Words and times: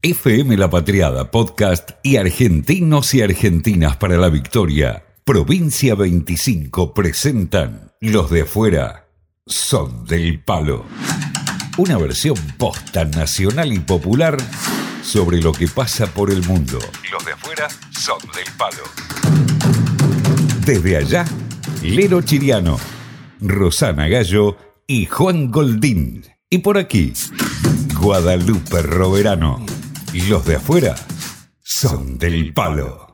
FM 0.00 0.56
La 0.56 0.70
Patriada 0.70 1.28
Podcast 1.32 1.90
y 2.04 2.18
Argentinos 2.18 3.14
y 3.14 3.22
Argentinas 3.22 3.96
para 3.96 4.16
la 4.16 4.28
Victoria, 4.28 5.04
Provincia 5.24 5.96
25 5.96 6.94
presentan 6.94 7.90
Los 8.00 8.30
de 8.30 8.42
afuera 8.42 9.08
son 9.44 10.04
del 10.04 10.38
palo. 10.38 10.84
Una 11.78 11.98
versión 11.98 12.36
posta 12.58 13.06
nacional 13.06 13.72
y 13.72 13.80
popular 13.80 14.36
sobre 15.02 15.42
lo 15.42 15.50
que 15.50 15.66
pasa 15.66 16.06
por 16.06 16.30
el 16.30 16.46
mundo. 16.46 16.78
Los 17.10 17.24
de 17.24 17.32
afuera 17.32 17.66
son 17.90 18.18
del 18.36 18.54
palo. 18.56 18.84
Desde 20.64 20.96
allá, 20.96 21.24
Lero 21.82 22.22
Chiriano, 22.22 22.78
Rosana 23.40 24.06
Gallo 24.06 24.56
y 24.86 25.06
Juan 25.06 25.50
Goldín. 25.50 26.24
Y 26.48 26.58
por 26.58 26.78
aquí, 26.78 27.12
Guadalupe 28.00 28.80
Roverano. 28.82 29.77
Los 30.26 30.44
de 30.46 30.56
afuera 30.56 30.96
son 31.62 32.18
del 32.18 32.52
palo. 32.52 33.12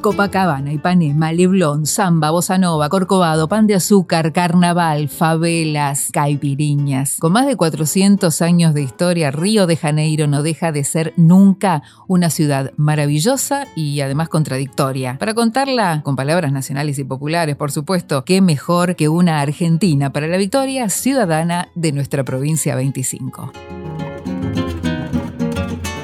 Copacabana, 0.00 0.72
Ipanema, 0.72 1.32
Leblon, 1.32 1.84
Samba, 1.84 2.30
Bossa 2.30 2.58
Nova, 2.58 2.88
Corcovado, 2.88 3.48
Pan 3.48 3.66
de 3.66 3.74
Azúcar, 3.74 4.32
Carnaval, 4.32 5.08
Favelas, 5.08 6.10
Caipiriñas. 6.12 7.16
Con 7.18 7.32
más 7.32 7.46
de 7.46 7.56
400 7.56 8.40
años 8.40 8.72
de 8.72 8.82
historia, 8.82 9.30
Río 9.30 9.66
de 9.66 9.76
Janeiro 9.76 10.26
no 10.26 10.42
deja 10.42 10.70
de 10.70 10.84
ser 10.84 11.12
nunca 11.16 11.82
una 12.06 12.30
ciudad 12.30 12.72
maravillosa 12.76 13.66
y 13.74 14.00
además 14.00 14.28
contradictoria. 14.28 15.18
Para 15.18 15.34
contarla 15.34 16.02
con 16.04 16.14
palabras 16.14 16.52
nacionales 16.52 16.98
y 16.98 17.04
populares, 17.04 17.56
por 17.56 17.72
supuesto, 17.72 18.24
qué 18.24 18.40
mejor 18.40 18.94
que 18.96 19.08
una 19.08 19.40
Argentina 19.40 20.12
para 20.12 20.28
la 20.28 20.36
victoria 20.36 20.88
ciudadana 20.88 21.68
de 21.74 21.92
nuestra 21.92 22.22
provincia 22.22 22.76
25. 22.76 23.52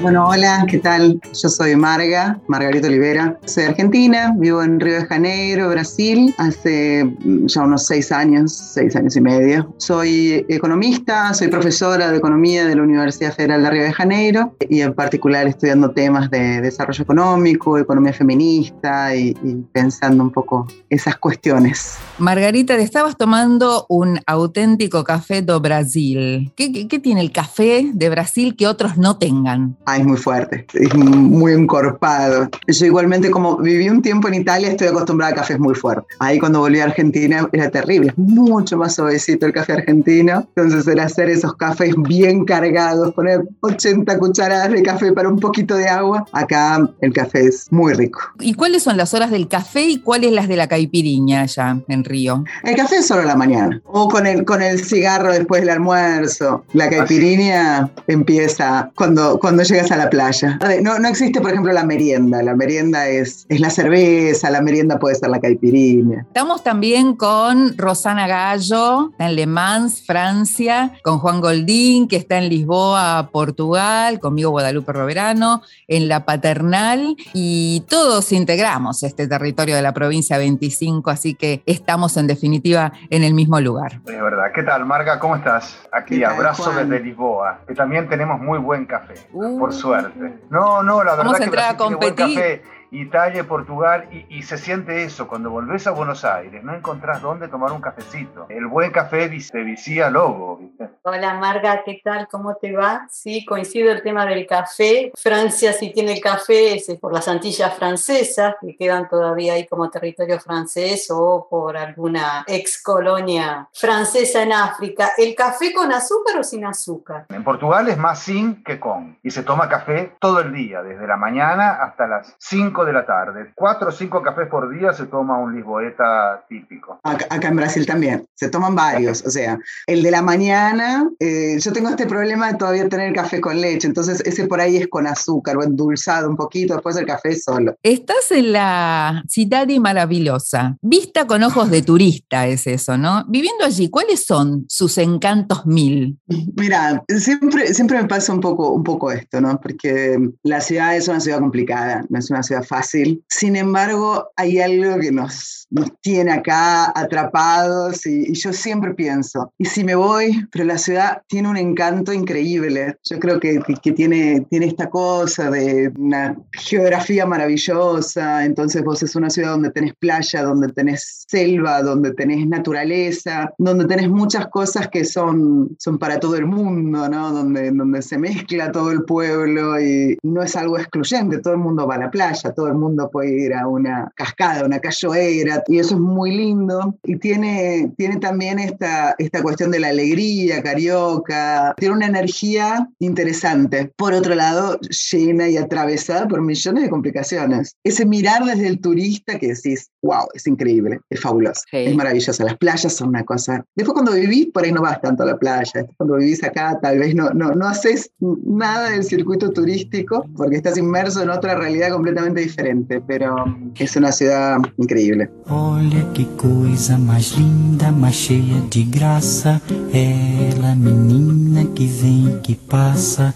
Bueno, 0.01 0.27
hola, 0.27 0.65
¿qué 0.69 0.77
tal? 0.79 1.19
Yo 1.41 1.49
soy 1.49 1.75
Marga, 1.75 2.39
Margarita 2.47 2.87
Olivera. 2.87 3.39
Soy 3.45 3.63
argentina, 3.63 4.33
vivo 4.37 4.61
en 4.61 4.79
Río 4.79 4.95
de 4.95 5.05
Janeiro, 5.05 5.69
Brasil, 5.69 6.35
hace 6.37 7.05
mm, 7.05 7.45
ya 7.47 7.61
unos 7.61 7.87
seis 7.87 8.11
años, 8.11 8.51
seis 8.51 8.95
años 8.95 9.15
y 9.15 9.21
medio. 9.21 9.73
Soy 9.77 10.45
economista, 10.49 11.33
soy 11.33 11.47
profesora 11.47 12.11
de 12.11 12.17
economía 12.17 12.65
de 12.65 12.75
la 12.75 12.83
Universidad 12.83 13.33
Federal 13.33 13.63
de 13.63 13.69
Río 13.69 13.83
de 13.83 13.93
Janeiro 13.93 14.55
y 14.69 14.81
en 14.81 14.93
particular 14.93 15.47
estudiando 15.47 15.91
temas 15.91 16.29
de 16.29 16.61
desarrollo 16.61 17.01
económico, 17.01 17.77
economía 17.77 18.13
feminista 18.13 19.15
y, 19.15 19.33
pensando 19.71 20.23
un 20.23 20.31
poco 20.31 20.67
esas 20.89 21.15
cuestiones. 21.17 21.97
Margarita, 22.19 22.75
te 22.75 22.83
estabas 22.83 23.17
tomando 23.17 23.85
un 23.89 24.19
auténtico 24.27 25.03
café 25.03 25.41
do 25.41 25.59
Brasil. 25.61 26.51
¿Qué, 26.55 26.87
qué 26.87 26.99
tiene 26.99 27.21
el 27.21 27.31
café 27.31 27.89
de 27.93 28.09
Brasil 28.09 28.55
que 28.55 28.67
otros 28.67 28.97
no 28.97 29.17
tengan? 29.17 29.77
Es 29.97 30.05
muy 30.05 30.17
fuerte, 30.17 30.65
es 30.73 30.93
muy 30.95 31.53
encorpado. 31.53 32.49
Yo 32.67 32.85
igualmente 32.85 33.31
como 33.31 33.57
viví 33.57 33.89
un 33.89 34.01
tiempo 34.01 34.27
en 34.27 34.35
Italia, 34.35 34.69
estoy 34.69 34.87
acostumbrada 34.87 35.33
a 35.33 35.35
cafés 35.35 35.59
muy 35.59 35.75
fuertes. 35.75 36.05
Ahí 36.19 36.39
cuando 36.39 36.59
volví 36.59 36.79
a 36.79 36.85
Argentina 36.85 37.47
era 37.51 37.69
terrible, 37.69 38.13
mucho 38.17 38.77
más 38.77 38.95
suavecito 38.95 39.45
el 39.45 39.53
café 39.53 39.73
argentino. 39.73 40.47
Entonces 40.55 40.87
era 40.87 41.05
hacer 41.05 41.29
esos 41.29 41.55
cafés 41.55 41.95
bien 41.97 42.45
cargados, 42.45 43.13
poner 43.13 43.43
80 43.61 44.17
cucharadas 44.19 44.71
de 44.71 44.83
café 44.83 45.11
para 45.11 45.29
un 45.29 45.39
poquito 45.39 45.75
de 45.75 45.87
agua. 45.87 46.25
Acá 46.31 46.89
el 47.01 47.13
café 47.13 47.47
es 47.47 47.71
muy 47.71 47.93
rico. 47.93 48.19
¿Y 48.39 48.53
cuáles 48.53 48.83
son 48.83 48.97
las 48.97 49.13
horas 49.13 49.31
del 49.31 49.47
café 49.47 49.83
y 49.83 49.99
cuáles 49.99 50.31
las 50.31 50.47
de 50.47 50.55
la 50.55 50.67
caipiriña 50.67 51.41
allá 51.41 51.79
en 51.87 52.03
Río? 52.03 52.43
El 52.63 52.75
café 52.75 52.97
es 52.97 53.07
solo 53.07 53.23
la 53.23 53.35
mañana 53.35 53.81
o 53.85 54.07
con 54.07 54.27
el, 54.27 54.45
con 54.45 54.61
el 54.61 54.83
cigarro 54.83 55.31
después 55.31 55.61
del 55.61 55.69
almuerzo. 55.69 56.65
La 56.73 56.89
caipiriña 56.89 57.91
empieza 58.07 58.91
cuando, 58.95 59.39
cuando 59.39 59.63
llega 59.63 59.74
a 59.81 59.97
la 59.97 60.09
playa. 60.09 60.57
No, 60.81 60.99
no 60.99 61.07
existe, 61.09 61.41
por 61.41 61.51
ejemplo, 61.51 61.73
la 61.73 61.83
merienda. 61.83 62.41
La 62.41 62.55
merienda 62.55 63.09
es, 63.09 63.45
es 63.49 63.59
la 63.59 63.69
cerveza, 63.69 64.49
la 64.49 64.61
merienda 64.61 64.99
puede 64.99 65.15
ser 65.15 65.29
la 65.29 65.39
caipirinha. 65.39 66.21
Estamos 66.21 66.63
también 66.63 67.15
con 67.15 67.77
Rosana 67.77 68.25
Gallo, 68.25 69.11
en 69.19 69.35
Le 69.35 69.45
Mans, 69.47 70.05
Francia, 70.05 70.93
con 71.03 71.19
Juan 71.19 71.41
Goldín, 71.41 72.07
que 72.07 72.15
está 72.15 72.37
en 72.37 72.47
Lisboa, 72.47 73.29
Portugal, 73.33 74.21
conmigo 74.21 74.51
Guadalupe 74.51 74.93
Roverano, 74.93 75.61
en 75.89 76.07
La 76.07 76.25
Paternal, 76.25 77.17
y 77.33 77.83
todos 77.89 78.31
integramos 78.31 79.03
este 79.03 79.27
territorio 79.27 79.75
de 79.75 79.81
la 79.81 79.93
provincia 79.93 80.37
25, 80.37 81.09
así 81.09 81.35
que 81.35 81.63
estamos 81.65 82.15
en 82.15 82.27
definitiva 82.27 82.93
en 83.09 83.23
el 83.23 83.33
mismo 83.33 83.59
lugar. 83.59 83.99
Es 84.05 84.21
verdad. 84.21 84.51
¿Qué 84.55 84.63
tal, 84.63 84.85
Marga? 84.85 85.19
¿Cómo 85.19 85.35
estás? 85.35 85.77
Aquí, 85.91 86.23
abrazo 86.23 86.71
desde 86.71 87.01
Lisboa, 87.01 87.59
que 87.67 87.75
también 87.75 88.07
tenemos 88.07 88.39
muy 88.39 88.57
buen 88.59 88.85
café. 88.85 89.15
Uh, 89.33 89.64
por 89.65 89.73
suerte. 89.73 90.39
No, 90.51 90.83
no, 90.83 91.03
la 91.03 91.15
verdad 91.15 91.39
que 91.39 91.49
Brasil 91.49 91.69
a 91.69 91.77
competir. 91.77 92.15
Tiene 92.15 92.33
buen 92.33 92.35
café. 92.35 92.74
Italia, 92.91 93.47
Portugal, 93.47 94.07
y, 94.29 94.43
se 94.43 94.57
siente 94.57 95.03
eso. 95.03 95.27
Cuando 95.27 95.49
volvés 95.49 95.87
a 95.87 95.91
Buenos 95.91 96.23
Aires, 96.23 96.63
no 96.63 96.75
encontrás 96.75 97.21
dónde 97.21 97.47
tomar 97.47 97.71
un 97.71 97.81
cafecito. 97.81 98.45
El 98.49 98.67
buen 98.67 98.91
café 98.91 99.29
te 99.29 99.63
vicía 99.63 100.09
lobo. 100.09 100.59
Hola 101.01 101.35
Marga, 101.35 101.83
¿qué 101.83 102.01
tal? 102.03 102.27
¿Cómo 102.29 102.55
te 102.55 102.71
va? 102.73 103.07
Sí, 103.09 103.45
coincido 103.45 103.91
el 103.91 104.01
tema 104.01 104.25
del 104.25 104.45
café. 104.45 105.11
Francia 105.15 105.73
si 105.73 105.91
tiene 105.91 106.19
café 106.19 106.75
es 106.75 106.85
por 106.99 107.13
las 107.13 107.27
Antillas 107.27 107.73
francesas, 107.75 108.55
que 108.61 108.75
quedan 108.75 109.07
todavía 109.09 109.53
ahí 109.53 109.67
como 109.67 109.89
territorio 109.89 110.39
francés, 110.39 111.07
o 111.11 111.47
por 111.49 111.77
alguna 111.77 112.43
ex 112.47 112.81
colonia 112.81 113.67
francesa 113.73 114.43
en 114.43 114.53
África. 114.53 115.11
¿El 115.17 115.35
café 115.35 115.73
con 115.73 115.91
azúcar 115.91 116.39
o 116.39 116.43
sin 116.43 116.65
azúcar? 116.65 117.25
En 117.29 117.43
Portugal 117.43 117.87
es 117.89 117.97
más 117.97 118.19
sin 118.19 118.63
que 118.63 118.79
con. 118.79 119.17
Y 119.23 119.31
se 119.31 119.43
toma 119.43 119.69
café 119.69 120.15
todo 120.19 120.39
el 120.41 120.53
día, 120.53 120.81
desde 120.81 121.07
la 121.07 121.17
mañana 121.17 121.83
hasta 121.83 122.07
las 122.07 122.35
5 122.37 122.74
de 122.83 122.93
la 122.93 123.05
tarde. 123.05 123.51
Cuatro 123.55 123.89
o 123.89 123.91
cinco 123.91 124.21
cafés 124.21 124.47
por 124.47 124.69
día 124.69 124.91
se 124.93 125.05
toma 125.05 125.37
un 125.37 125.55
lisboeta 125.55 126.43
típico. 126.49 126.99
Acá, 127.03 127.47
en 127.47 127.55
Brasil 127.55 127.85
también, 127.85 128.25
se 128.33 128.49
toman 128.49 128.75
varios. 128.75 129.23
O 129.25 129.29
sea, 129.29 129.57
el 129.87 130.03
de 130.03 130.11
la 130.11 130.21
mañana, 130.21 131.09
eh, 131.19 131.57
yo 131.59 131.71
tengo 131.71 131.89
este 131.89 132.07
problema 132.07 132.51
de 132.51 132.57
todavía 132.57 132.89
tener 132.89 133.13
café 133.13 133.39
con 133.39 133.61
leche, 133.61 133.87
entonces 133.87 134.21
ese 134.25 134.47
por 134.47 134.59
ahí 134.59 134.77
es 134.77 134.87
con 134.87 135.07
azúcar 135.07 135.57
o 135.57 135.63
endulzado 135.63 136.29
un 136.29 136.35
poquito, 136.35 136.73
después 136.73 136.97
el 136.97 137.05
café 137.05 137.35
solo. 137.35 137.75
Estás 137.83 138.31
en 138.31 138.51
la 138.51 139.23
ciudad 139.27 139.67
maravillosa, 139.79 140.77
vista 140.81 141.27
con 141.27 141.43
ojos 141.43 141.69
de 141.69 141.81
turista 141.81 142.47
es 142.47 142.67
eso, 142.67 142.97
¿no? 142.97 143.23
Viviendo 143.27 143.65
allí, 143.65 143.89
¿cuáles 143.89 144.25
son 144.25 144.65
sus 144.67 144.97
encantos 144.97 145.65
mil? 145.65 146.17
Mira, 146.57 147.03
siempre, 147.07 147.73
siempre 147.73 148.01
me 148.01 148.07
pasa 148.07 148.33
un 148.33 148.39
poco, 148.39 148.71
un 148.71 148.83
poco 148.83 149.11
esto, 149.11 149.39
¿no? 149.41 149.59
Porque 149.59 150.17
la 150.43 150.61
ciudad 150.61 150.95
es 150.95 151.07
una 151.07 151.19
ciudad 151.19 151.39
complicada, 151.39 152.05
no 152.09 152.19
es 152.19 152.29
una 152.29 152.43
ciudad 152.43 152.63
fácil. 152.65 153.23
Sin 153.29 153.55
embargo, 153.55 154.29
hay 154.35 154.59
algo 154.59 154.99
que 154.99 155.11
nos, 155.11 155.67
nos 155.69 155.91
tiene 156.01 156.31
acá 156.31 156.91
atrapados 156.95 158.05
y, 158.05 158.33
yo 158.33 158.51
siempre 158.53 158.93
pienso, 158.93 159.53
¿y 159.57 159.65
si 159.65 159.83
me 159.83 159.95
voy? 159.95 160.45
Pero 160.51 160.65
la 160.65 160.77
ciudad 160.77 161.21
tiene 161.27 161.49
un 161.49 161.57
encanto 161.57 162.11
increíble. 162.13 162.97
Yo 163.03 163.19
creo 163.19 163.39
que, 163.39 163.59
que, 163.81 163.91
tiene, 163.91 164.45
tiene 164.49 164.67
esta 164.67 164.89
cosa 164.89 165.49
de 165.49 165.91
una 165.97 166.37
geografía 166.51 167.25
maravillosa, 167.25 168.45
entonces 168.45 168.83
vos 168.83 169.01
es 169.03 169.15
una 169.15 169.29
ciudad 169.29 169.51
donde 169.51 169.71
tenés 169.71 169.93
playa, 169.95 170.43
donde 170.43 170.69
tenés 170.69 171.25
selva, 171.27 171.81
donde 171.81 172.13
tenés 172.13 172.47
naturaleza, 172.47 173.53
donde 173.57 173.85
tenés 173.85 174.09
muchas 174.09 174.47
cosas 174.47 174.89
que 174.89 175.05
son, 175.05 175.75
son 175.79 175.97
para 175.97 176.19
todo 176.19 176.35
el 176.35 176.45
mundo, 176.45 177.07
¿no? 177.09 177.31
Donde, 177.31 177.71
donde 177.71 178.01
se 178.01 178.17
mezcla 178.17 178.71
todo 178.71 178.91
el 178.91 179.03
pueblo 179.03 179.79
y 179.79 180.17
no 180.23 180.43
es 180.43 180.55
algo 180.55 180.77
excluyente, 180.77 181.39
todo 181.39 181.53
el 181.53 181.59
mundo 181.59 181.87
va 181.87 181.95
a 181.95 181.99
la 181.99 182.11
playa, 182.11 182.53
todo 182.55 182.67
el 182.67 182.75
mundo 182.75 183.09
puede 183.11 183.45
ir 183.45 183.53
a 183.53 183.67
una 183.67 184.11
cascada, 184.15 184.65
una 184.65 184.79
cachoeira, 184.79 185.63
y 185.67 185.79
eso 185.79 185.95
es 185.95 186.01
muy 186.01 186.35
lindo. 186.35 186.97
Y 187.03 187.17
tiene, 187.17 187.91
tiene 187.97 188.17
también 188.17 188.59
esta, 188.59 189.15
esta 189.17 189.41
cuestión 189.41 189.71
de 189.71 189.79
la 189.79 189.89
alegría 189.89 190.63
carioca, 190.63 191.73
tiene 191.77 191.95
una 191.95 192.07
energía 192.07 192.89
interesante. 192.99 193.91
Por 193.97 194.13
otro 194.13 194.35
lado, 194.35 194.79
llena 195.11 195.49
y 195.49 195.57
atravesada 195.57 196.27
por 196.27 196.41
millones 196.41 196.83
de 196.83 196.89
complicaciones. 196.89 197.75
Ese 197.83 198.05
mirar 198.05 198.45
desde 198.45 198.67
el 198.67 198.79
turista 198.79 199.37
que 199.37 199.47
decís, 199.47 199.89
wow, 200.01 200.27
es 200.33 200.47
increíble, 200.47 200.99
es 201.09 201.19
fabuloso, 201.19 201.61
es 201.71 201.95
maravilloso. 201.95 202.43
Las 202.43 202.57
playas 202.57 202.93
son 202.93 203.09
una 203.09 203.23
cosa. 203.23 203.65
Después 203.75 203.93
cuando 203.93 204.13
vivís, 204.13 204.47
por 204.51 204.63
ahí 204.63 204.71
no 204.71 204.81
vas 204.81 205.01
tanto 205.01 205.23
a 205.23 205.25
la 205.25 205.37
playa. 205.37 205.85
Cuando 205.97 206.15
vivís 206.15 206.43
acá, 206.43 206.79
tal 206.81 206.99
vez 206.99 207.15
no, 207.15 207.29
no, 207.31 207.51
no 207.51 207.67
haces 207.67 208.11
nada 208.19 208.91
del 208.91 209.03
circuito 209.03 209.51
turístico 209.51 210.25
porque 210.35 210.57
estás 210.57 210.77
inmerso 210.77 211.21
en 211.21 211.29
otra 211.29 211.55
realidad 211.55 211.91
completamente 211.91 212.41
diferente 212.45 213.01
pero 213.01 213.35
es 213.75 213.95
una 213.95 214.11
ciudad 214.11 214.57
increíble. 214.77 215.29
Olha 215.47 216.03
que 216.13 216.25
coisa 216.37 216.97
mais 216.97 217.37
linda, 217.37 217.91
mais 217.91 218.15
cheia 218.15 218.61
de 218.69 218.83
graça, 218.83 219.61
ela 219.93 220.75
menina 220.75 221.65
que 221.75 221.87
vem 221.87 222.39
que 222.41 222.55
passa, 222.55 223.33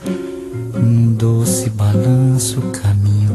um 0.75 1.13
doce 1.13 1.69
balanço 1.69 2.61
caminho. 2.71 3.28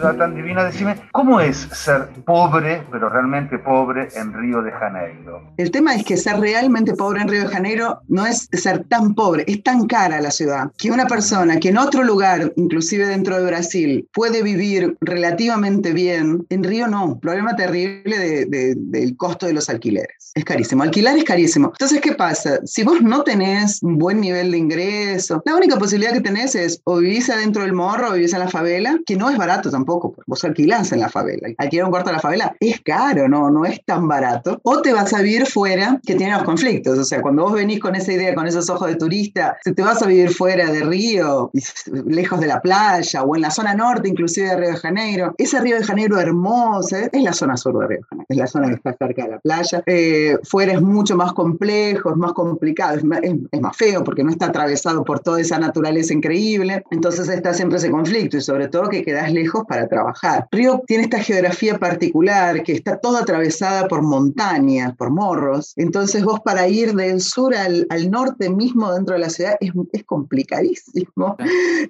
Ciudad 0.00 0.16
tan 0.16 0.34
divina, 0.34 0.64
decime, 0.64 0.96
¿cómo 1.12 1.40
es 1.40 1.68
ser 1.72 2.08
pobre, 2.24 2.82
pero 2.90 3.10
realmente 3.10 3.58
pobre 3.58 4.08
en 4.14 4.32
Río 4.32 4.62
de 4.62 4.72
Janeiro? 4.72 5.42
El 5.58 5.70
tema 5.70 5.94
es 5.94 6.04
que 6.04 6.16
ser 6.16 6.40
realmente 6.40 6.94
pobre 6.94 7.20
en 7.20 7.28
Río 7.28 7.42
de 7.42 7.48
Janeiro 7.48 8.00
no 8.08 8.24
es 8.24 8.48
ser 8.50 8.84
tan 8.84 9.14
pobre, 9.14 9.44
es 9.46 9.62
tan 9.62 9.86
cara 9.86 10.20
la 10.22 10.30
ciudad, 10.30 10.70
que 10.78 10.90
una 10.90 11.06
persona 11.06 11.60
que 11.60 11.68
en 11.68 11.76
otro 11.76 12.02
lugar, 12.02 12.50
inclusive 12.56 13.06
dentro 13.06 13.36
de 13.36 13.44
Brasil, 13.44 14.08
puede 14.14 14.42
vivir 14.42 14.96
relativamente 15.02 15.92
bien, 15.92 16.46
en 16.48 16.64
Río 16.64 16.88
no. 16.88 17.18
Problema 17.20 17.54
terrible 17.54 18.46
del 18.46 19.16
costo 19.18 19.46
de 19.46 19.52
los 19.52 19.68
alquileres. 19.68 20.32
Es 20.34 20.44
carísimo. 20.44 20.82
Alquilar 20.82 21.18
es 21.18 21.24
carísimo. 21.24 21.68
Entonces, 21.72 22.00
¿qué 22.00 22.12
pasa? 22.12 22.60
Si 22.64 22.84
vos 22.84 23.02
no 23.02 23.22
tenés 23.22 23.82
un 23.82 23.98
buen 23.98 24.20
nivel 24.20 24.52
de 24.52 24.58
ingreso, 24.58 25.42
la 25.44 25.56
única 25.56 25.76
posibilidad 25.76 26.12
que 26.12 26.20
tenés 26.20 26.54
es 26.54 26.80
o 26.84 26.98
vivís 26.98 27.28
adentro 27.28 27.62
del 27.62 27.74
morro 27.74 28.10
o 28.10 28.12
vivís 28.14 28.32
en 28.32 28.40
la 28.40 28.48
favela, 28.48 28.98
que 29.04 29.16
no 29.16 29.28
es 29.28 29.36
barato 29.36 29.70
tampoco, 29.70 29.89
vos 29.98 30.44
alquilás 30.44 30.92
en 30.92 31.00
la 31.00 31.08
favela. 31.08 31.48
Alquilar 31.58 31.86
un 31.86 31.90
cuarto 31.90 32.10
en 32.10 32.16
la 32.16 32.20
favela 32.20 32.56
es 32.60 32.80
caro, 32.80 33.28
no, 33.28 33.50
no 33.50 33.64
es 33.64 33.84
tan 33.84 34.06
barato. 34.06 34.60
O 34.62 34.80
te 34.82 34.92
vas 34.92 35.12
a 35.12 35.22
vivir 35.22 35.46
fuera, 35.46 36.00
que 36.04 36.14
tiene 36.14 36.34
los 36.34 36.44
conflictos. 36.44 36.98
O 36.98 37.04
sea, 37.04 37.22
cuando 37.22 37.44
vos 37.44 37.52
venís 37.52 37.80
con 37.80 37.94
esa 37.94 38.12
idea, 38.12 38.34
con 38.34 38.46
esos 38.46 38.68
ojos 38.70 38.88
de 38.88 38.96
turista, 38.96 39.56
si 39.64 39.72
te 39.72 39.82
vas 39.82 40.02
a 40.02 40.06
vivir 40.06 40.30
fuera 40.30 40.70
de 40.70 40.82
Río, 40.82 41.50
lejos 42.06 42.40
de 42.40 42.46
la 42.46 42.60
playa, 42.60 43.22
o 43.22 43.34
en 43.36 43.42
la 43.42 43.50
zona 43.50 43.74
norte, 43.74 44.08
inclusive 44.08 44.48
de 44.48 44.56
Río 44.56 44.70
de 44.70 44.76
Janeiro, 44.76 45.34
ese 45.38 45.60
Río 45.60 45.76
de 45.76 45.84
Janeiro 45.84 46.18
hermoso, 46.18 46.96
es 46.96 47.22
la 47.22 47.32
zona 47.32 47.56
sur 47.56 47.78
de 47.78 47.86
Río 47.86 47.98
de 47.98 48.04
Janeiro, 48.04 48.26
es 48.28 48.36
la 48.36 48.46
zona 48.46 48.68
que 48.68 48.74
está 48.74 48.96
cerca 48.96 49.24
de 49.24 49.30
la 49.30 49.38
playa. 49.38 49.82
Eh, 49.86 50.38
fuera 50.44 50.72
es 50.72 50.82
mucho 50.82 51.16
más 51.16 51.32
complejo, 51.32 52.10
es 52.10 52.16
más 52.16 52.32
complicado, 52.32 52.96
es 52.96 53.04
más, 53.04 53.20
es 53.22 53.60
más 53.60 53.76
feo 53.76 54.04
porque 54.04 54.24
no 54.24 54.30
está 54.30 54.46
atravesado 54.46 55.04
por 55.04 55.20
toda 55.20 55.40
esa 55.40 55.58
naturaleza 55.58 56.12
increíble. 56.14 56.84
Entonces 56.90 57.28
está 57.28 57.54
siempre 57.54 57.78
ese 57.78 57.90
conflicto 57.90 58.36
y 58.36 58.40
sobre 58.40 58.68
todo 58.68 58.88
que 58.88 59.02
quedas 59.02 59.32
lejos 59.32 59.64
para 59.68 59.79
trabajar. 59.88 60.46
Río 60.50 60.82
tiene 60.86 61.04
esta 61.04 61.20
geografía 61.20 61.78
particular 61.78 62.62
que 62.62 62.72
está 62.72 62.98
toda 62.98 63.20
atravesada 63.20 63.88
por 63.88 64.02
montañas, 64.02 64.94
por 64.96 65.10
morros. 65.10 65.72
Entonces 65.76 66.24
vos 66.24 66.40
para 66.40 66.68
ir 66.68 66.94
del 66.94 67.20
sur 67.20 67.54
al, 67.54 67.86
al 67.90 68.10
norte 68.10 68.50
mismo 68.50 68.92
dentro 68.92 69.14
de 69.14 69.20
la 69.20 69.30
ciudad 69.30 69.56
es, 69.60 69.72
es 69.92 70.04
complicadísimo. 70.04 71.36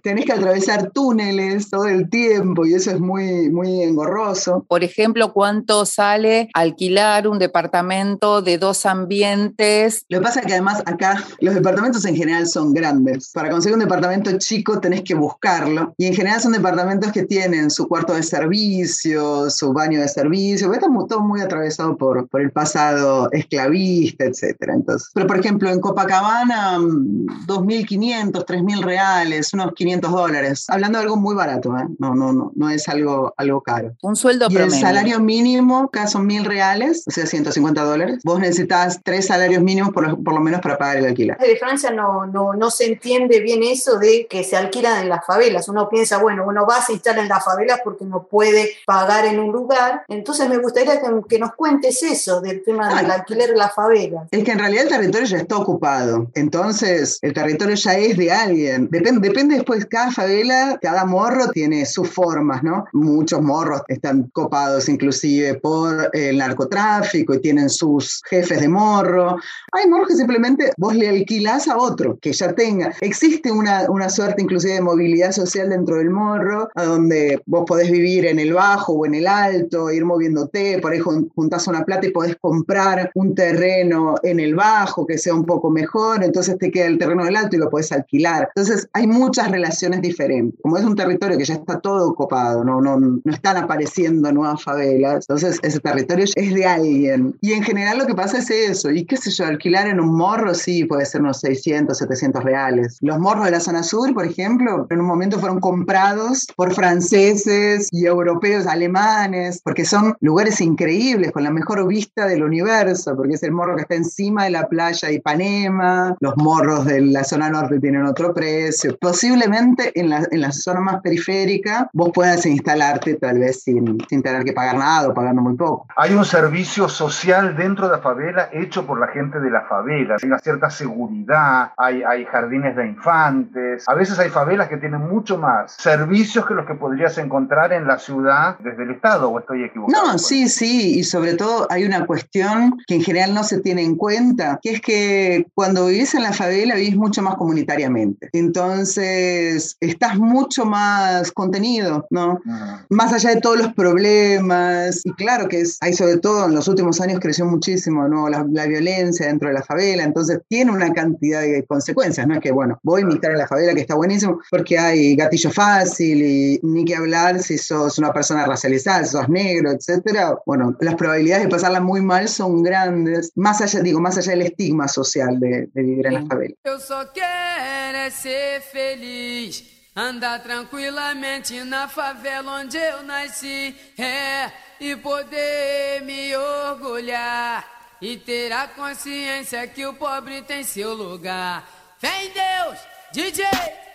Tenés 0.03 0.25
que 0.25 0.33
atravesar 0.33 0.91
túneles 0.93 1.71
todo 1.71 1.87
el 1.87 2.09
tiempo 2.09 2.67
y 2.67 2.75
eso 2.75 2.91
es 2.91 3.01
muy, 3.01 3.51
muy 3.51 3.83
engorroso. 3.83 4.65
Por 4.69 4.85
ejemplo, 4.85 5.33
¿cuánto 5.33 5.87
sale 5.87 6.49
alquilar 6.55 7.29
un 7.29 7.39
departamento 7.39 8.43
de 8.43 8.59
dos 8.59 8.87
ambientes? 8.87 10.05
Lo 10.09 10.19
que 10.19 10.25
pasa 10.25 10.41
es 10.41 10.47
que 10.47 10.53
además 10.53 10.83
acá 10.87 11.25
los 11.41 11.55
departamentos 11.55 12.05
en 12.05 12.17
general 12.17 12.47
son 12.47 12.73
grandes. 12.73 13.31
Para 13.33 13.51
conseguir 13.51 13.75
un 13.75 13.81
departamento 13.81 14.31
chico 14.39 14.81
tenés 14.81 15.03
que 15.03 15.15
buscarlo 15.15 15.95
y 15.97 16.07
en 16.07 16.15
general 16.15 16.41
son 16.41 16.53
departamentos 16.53 17.13
que 17.13 17.25
tienen 17.25 17.71
su 17.71 17.80
cuarto 17.89 18.15
de 18.15 18.23
servicio, 18.23 19.51
su 19.51 19.73
baño 19.73 20.01
de 20.01 20.09
servicio, 20.09 20.73
está 20.73 20.87
todo 21.09 21.21
muy 21.21 21.41
atravesado 21.41 21.97
por, 21.97 22.29
por 22.29 22.41
el 22.41 22.51
pasado 22.51 23.29
esclavista, 23.33 24.25
etc. 24.25 24.57
Entonces, 24.69 25.11
pero 25.15 25.27
por 25.27 25.39
ejemplo, 25.39 25.71
en 25.71 25.81
Copacabana, 25.81 26.79
2.500, 26.79 28.27
mm, 28.27 28.31
3.000 28.31 28.83
reales, 28.83 29.53
unos 29.55 29.73
500 29.75 30.11
dólares, 30.11 30.65
hablando 30.69 30.99
de 30.99 31.05
algo 31.05 31.17
muy 31.17 31.35
barato, 31.35 31.77
¿eh? 31.77 31.87
no, 31.99 32.15
no, 32.15 32.33
no, 32.33 32.53
no 32.55 32.71
es 32.71 32.89
algo, 32.89 33.33
algo 33.37 33.61
caro. 33.63 33.95
Un 34.03 34.17
sueldo 34.17 34.47
y 34.49 34.55
promedio. 34.55 34.75
el 34.75 34.81
salario 34.81 35.21
mínimo, 35.21 35.85
acá 35.85 36.07
son 36.07 36.29
1.000 36.29 36.45
reales, 36.45 37.05
o 37.07 37.11
sea, 37.11 37.27
150 37.27 37.83
dólares. 37.83 38.21
Vos 38.25 38.41
necesitas 38.41 39.01
tres 39.03 39.27
salarios 39.27 39.63
mínimos 39.63 39.93
por, 39.93 40.23
por 40.23 40.35
lo 40.35 40.41
menos 40.41 40.61
para 40.61 40.79
pagar 40.79 40.99
el 40.99 41.07
alquiler. 41.07 41.39
De 41.39 41.57
Francia 41.57 41.91
no, 41.91 42.27
no, 42.27 42.55
no 42.55 42.71
se 42.71 42.87
entiende 42.87 43.41
bien 43.41 43.63
eso 43.63 43.99
de 43.99 44.27
que 44.29 44.45
se 44.45 44.57
alquilan 44.57 45.03
en 45.03 45.09
las 45.09 45.25
favelas. 45.25 45.69
Uno 45.69 45.89
piensa, 45.89 46.19
bueno, 46.19 46.45
uno 46.47 46.67
va 46.67 46.77
a 46.77 46.83
se 46.83 46.93
instala 46.95 47.23
en 47.23 47.29
las 47.29 47.45
favelas 47.71 47.81
porque 47.85 48.05
no 48.05 48.27
puede 48.27 48.71
pagar 48.87 49.27
en 49.27 49.39
un 49.39 49.53
lugar. 49.53 50.05
Entonces 50.09 50.49
me 50.49 50.59
gustaría 50.59 51.01
que, 51.01 51.09
que 51.29 51.39
nos 51.39 51.55
cuentes 51.55 52.03
eso 52.03 52.41
del 52.41 52.63
tema 52.63 52.95
del 52.95 53.11
alquiler 53.11 53.51
de 53.51 53.57
las 53.57 53.75
favelas. 53.75 54.29
Es 54.31 54.45
que 54.45 54.53
en 54.53 54.59
realidad 54.59 54.85
el 54.85 54.91
territorio 54.91 55.27
ya 55.27 55.39
está 55.39 55.57
ocupado. 55.57 56.31
Entonces 56.35 57.19
el 57.23 57.33
territorio 57.33 57.75
ya 57.75 57.95
es 57.95 58.17
de 58.17 58.33
alguien. 58.33 58.89
Depende, 58.91 59.29
depende 59.29 59.55
después, 59.57 59.87
cada 59.87 60.11
favela, 60.11 60.79
cada 60.81 61.05
morro 61.05 61.49
tiene 61.49 61.87
sus 61.87 62.09
formas, 62.09 62.63
¿no? 62.63 62.85
Muchos 62.93 63.41
morros 63.43 63.83
están 63.89 64.31
copados 64.33 64.89
inclusive 64.89 65.55
por 65.55 66.11
el 66.13 66.39
narcotráfico 66.39 67.35
y 67.35 67.41
tienen 67.41 67.71
sus 67.71 68.23
jefes 68.29 68.61
de 68.61 68.69
morro. 68.69 69.37
Hay 69.73 69.89
morros 69.89 70.09
que 70.09 70.17
simplemente 70.17 70.73
vos 70.77 70.95
le 70.95 71.09
alquilás 71.09 71.69
a 71.69 71.77
otro 71.77 72.19
que 72.21 72.33
ya 72.33 72.53
tenga. 72.53 72.93
Existe 73.01 73.51
una, 73.51 73.91
una 73.91 74.09
suerte 74.09 74.43
inclusive 74.43 74.75
de 74.75 74.81
movilidad 74.81 75.33
social 75.33 75.69
dentro 75.69 75.97
del 75.97 76.11
morro, 76.11 76.69
a 76.75 76.85
donde 76.85 77.43
vos 77.47 77.60
podés 77.65 77.91
vivir 77.91 78.27
en 78.27 78.39
el 78.39 78.53
bajo 78.53 78.93
o 78.93 79.07
en 79.07 79.15
el 79.15 79.27
alto, 79.27 79.91
ir 79.91 80.05
moviéndote, 80.05 80.79
por 80.81 80.93
ahí 80.93 80.99
juntás 80.99 81.67
una 81.69 81.85
plata 81.85 82.07
y 82.07 82.11
podés 82.11 82.37
comprar 82.41 83.11
un 83.15 83.35
terreno 83.35 84.15
en 84.23 84.41
el 84.41 84.55
bajo 84.55 85.07
que 85.07 85.19
sea 85.19 85.35
un 85.35 85.45
poco 85.45 85.71
mejor, 85.71 86.25
entonces 86.25 86.59
te 86.59 86.71
queda 86.71 86.87
el 86.87 86.99
terreno 86.99 87.25
del 87.25 87.37
alto 87.37 87.57
y 87.57 87.59
lo 87.59 87.71
podés 87.71 87.93
alquilar. 87.93 88.49
Entonces 88.55 88.89
hay 88.93 89.07
muchas 89.07 89.51
relaciones 89.51 90.01
diferentes. 90.03 90.61
Como 90.63 90.77
es 90.77 90.85
un 90.85 90.97
territorio 90.97 91.39
que 91.39 91.45
ya 91.45 91.55
está 91.55 91.81
todo 91.81 92.15
copado, 92.15 92.65
no, 92.65 92.81
no, 92.81 92.99
no 92.99 93.33
están 93.33 93.57
apareciendo 93.57 94.33
nuevas 94.33 94.63
favelas, 94.63 95.27
entonces 95.29 95.59
ese 95.63 95.81
territorio 95.81 96.25
es 96.25 96.55
de 96.55 96.67
alguien. 96.67 97.37
Y 97.41 97.53
en 97.53 97.63
general 97.63 97.99
lo 97.99 98.07
que 98.07 98.15
pasa 98.15 98.39
es 98.39 98.51
eso, 98.51 98.91
y 98.91 99.05
qué 99.05 99.17
sé 99.17 99.31
yo, 99.31 99.47
alquilar 99.47 99.89
en 99.89 100.01
un 100.01 100.17
morro 100.17 100.55
sí 100.55 100.85
puede 100.85 101.07
ser 101.07 101.21
unos 101.21 101.41
600, 101.41 101.97
700 101.97 102.45
reales. 102.45 102.99
Los 103.01 103.19
morros 103.19 103.45
de 103.45 103.51
la 103.53 103.61
zona 103.61 103.83
sur, 103.83 104.13
por 104.15 104.27
ejemplo, 104.27 104.87
en 104.91 105.01
un 105.01 105.07
momento 105.07 105.39
fueron 105.39 105.61
comprados 105.61 106.47
por 106.57 106.75
franceses 106.75 107.50
y 107.91 108.07
europeos, 108.07 108.67
alemanes, 108.67 109.61
porque 109.63 109.85
son 109.85 110.15
lugares 110.21 110.61
increíbles, 110.61 111.33
con 111.33 111.43
la 111.43 111.51
mejor 111.51 111.87
vista 111.87 112.27
del 112.27 112.45
universo, 112.45 113.17
porque 113.17 113.35
es 113.35 113.43
el 113.43 113.53
morro 113.53 113.77
que 113.77 113.83
está 113.83 113.95
encima 113.95 114.45
de 114.45 114.51
la 114.51 114.69
playa 114.69 115.09
de 115.09 115.15
Ipanema, 115.15 116.17
los 116.21 116.37
morros 116.37 116.87
de 116.87 117.01
la 117.01 117.25
zona 117.25 117.51
norte 117.51 117.81
tienen 117.81 118.05
otro 118.05 118.33
precio. 118.33 118.97
Posiblemente 119.01 119.93
en 119.99 120.11
la, 120.11 120.27
en 120.31 120.41
la 120.41 120.53
zona 120.53 120.81
más 120.81 121.01
periférica 121.01 121.89
vos 121.93 122.11
puedas 122.15 122.47
instalarte 122.47 123.15
tal 123.15 123.39
vez 123.39 123.63
sin, 123.63 123.99
sin 124.09 124.23
tener 124.23 124.45
que 124.45 124.53
pagar 124.53 124.77
nada 124.77 125.09
o 125.09 125.15
pagando 125.15 125.43
muy 125.43 125.57
poco. 125.57 125.87
Hay 125.97 126.15
un 126.15 126.25
servicio 126.25 126.89
social 126.89 127.57
dentro 127.57 127.89
de 127.89 127.97
la 127.97 128.03
favela 128.03 128.49
hecho 128.53 128.87
por 128.87 129.01
la 129.01 129.09
gente 129.09 129.41
de 129.41 129.51
la 129.51 129.63
favela, 129.63 130.17
hay 130.21 130.29
una 130.29 130.39
cierta 130.39 130.71
seguridad, 130.71 131.73
hay, 131.77 132.03
hay 132.03 132.25
jardines 132.27 132.77
de 132.77 132.87
infantes, 132.87 133.89
a 133.89 133.95
veces 133.95 134.19
hay 134.19 134.29
favelas 134.29 134.69
que 134.69 134.77
tienen 134.77 135.01
mucho 135.01 135.39
más 135.39 135.73
servicios 135.73 136.47
que 136.47 136.55
los 136.55 136.67
que 136.67 136.75
podrías 136.75 137.17
encontrar 137.19 137.30
en 137.73 137.87
la 137.87 137.99
ciudad 137.99 138.59
desde 138.59 138.83
el 138.83 138.91
Estado, 138.91 139.31
o 139.31 139.39
estoy 139.39 139.65
equivocado. 139.65 140.07
No, 140.07 140.19
sí, 140.19 140.49
sí, 140.49 140.99
y 140.99 141.05
sobre 141.05 141.35
todo 141.35 141.67
hay 141.71 141.85
una 141.85 142.07
cuestión 142.07 142.79
que 142.87 142.97
en 142.97 143.03
general 143.03 143.35
no 143.35 143.45
se 143.45 143.61
tiene 143.61 143.83
en 143.83 143.97
cuenta, 143.97 144.59
que 144.63 144.71
es 144.75 144.81
que 144.81 145.47
cuando 145.55 145.87
vivís 145.87 146.15
en 146.15 146.23
la 146.23 146.33
favela 146.33 146.75
vivís 146.75 146.97
mucho 146.97 147.23
más 147.23 147.37
comunitariamente. 147.37 148.29
Entonces, 148.33 149.77
estás 149.81 150.19
mucho 150.19 150.65
más 150.65 151.33
contenido, 151.33 152.07
¿no? 152.11 152.41
Mm. 152.45 152.95
Más 152.95 153.13
allá 153.13 153.31
de 153.31 153.41
todos 153.41 153.59
los 153.59 153.73
problemas, 153.75 155.03
y 155.05 155.13
claro 155.13 155.49
que 155.49 155.61
es, 155.61 155.79
hay 155.81 155.93
sobre 155.93 156.19
todo 156.19 156.47
en 156.47 156.55
los 156.55 156.69
últimos 156.69 157.01
años 157.01 157.21
creció 157.21 157.47
muchísimo, 157.47 158.09
¿no? 158.09 158.29
La, 158.29 158.47
la 158.51 158.67
violencia 158.67 159.27
dentro 159.27 159.49
de 159.49 159.55
la 159.55 159.63
favela, 159.63 160.03
entonces 160.03 160.41
tiene 160.49 160.73
una 160.73 160.93
cantidad 160.93 161.41
de 161.41 161.65
consecuencias, 161.65 162.27
no 162.27 162.35
es 162.35 162.41
que, 162.41 162.53
bueno, 162.53 162.79
voy 162.83 163.03
a 163.03 163.07
militar 163.07 163.33
en 163.33 163.39
la 163.39 163.47
favela 163.47 163.75
que 163.75 163.81
está 163.81 163.95
buenísimo, 163.95 164.41
porque 164.51 164.79
hay 164.79 165.17
gatillo 165.17 165.51
fácil 165.51 166.23
y 166.23 166.61
ni 166.63 166.85
que 166.85 166.97
hablar 166.97 167.20
si 167.43 167.59
sos 167.59 167.99
una 167.99 168.13
persona 168.13 168.47
racializada, 168.47 169.05
si 169.05 169.13
sos 169.13 169.29
negro, 169.29 169.71
etcétera. 169.71 170.37
Bueno, 170.47 170.77
las 170.81 170.95
probabilidades 170.95 171.45
de 171.45 171.51
pasarla 171.51 171.81
muy 171.81 172.01
mal 172.01 172.29
son 172.29 172.63
grandes, 172.63 173.33
más 173.37 173.61
allá, 173.61 173.81
digo, 173.81 174.01
más 174.01 174.17
allá 174.19 174.33
del 174.33 174.43
estigma 174.43 174.89
social 174.89 175.39
de, 175.39 175.69
de 175.73 175.83
vivir 175.83 176.07
en 176.07 176.15
la 176.15 176.27
favela. 176.27 176.55
Eu 176.65 176.79
só 176.79 177.07
quero 177.13 177.99
é 177.99 178.11
ser 178.11 178.61
feliz. 178.63 179.65
Andar 179.95 180.43
tranquilamente 180.43 181.63
na 181.65 181.89
favela 181.89 182.61
onde 182.61 182.77
eu 182.77 183.03
nasci. 183.03 183.75
É, 183.99 184.51
e 184.81 184.97
poder 184.97 186.03
me 186.03 186.35
orgulhar. 186.37 187.65
E 188.01 188.17
ter 188.17 188.53
a 188.53 188.69
consciência 188.69 189.67
que 189.67 189.85
o 189.85 189.93
pobre 189.95 190.43
tem 190.43 190.63
seu 190.63 190.95
lugar. 190.95 191.69
Vem 192.01 192.33
Deus, 192.33 192.79
DJ! 193.13 193.90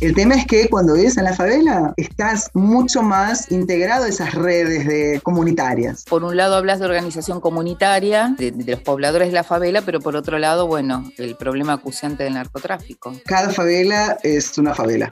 El 0.00 0.14
tema 0.14 0.34
es 0.34 0.46
que 0.46 0.66
cuando 0.70 0.94
vives 0.94 1.18
en 1.18 1.24
la 1.24 1.34
favela 1.34 1.92
estás 1.98 2.50
mucho 2.54 3.02
más 3.02 3.52
integrado 3.52 4.04
a 4.04 4.08
esas 4.08 4.32
redes 4.34 4.86
de 4.86 5.20
comunitarias. 5.22 6.04
Por 6.04 6.24
un 6.24 6.38
lado 6.38 6.54
hablas 6.54 6.78
de 6.78 6.86
organización 6.86 7.38
comunitaria, 7.38 8.34
de, 8.38 8.50
de 8.50 8.72
los 8.72 8.80
pobladores 8.80 9.28
de 9.28 9.34
la 9.34 9.44
favela, 9.44 9.82
pero 9.82 10.00
por 10.00 10.16
otro 10.16 10.38
lado, 10.38 10.66
bueno, 10.66 11.12
el 11.18 11.36
problema 11.36 11.74
acuciante 11.74 12.24
del 12.24 12.32
narcotráfico. 12.32 13.12
Cada 13.26 13.50
favela 13.50 14.16
es 14.22 14.56
una 14.56 14.74
favela. 14.74 15.10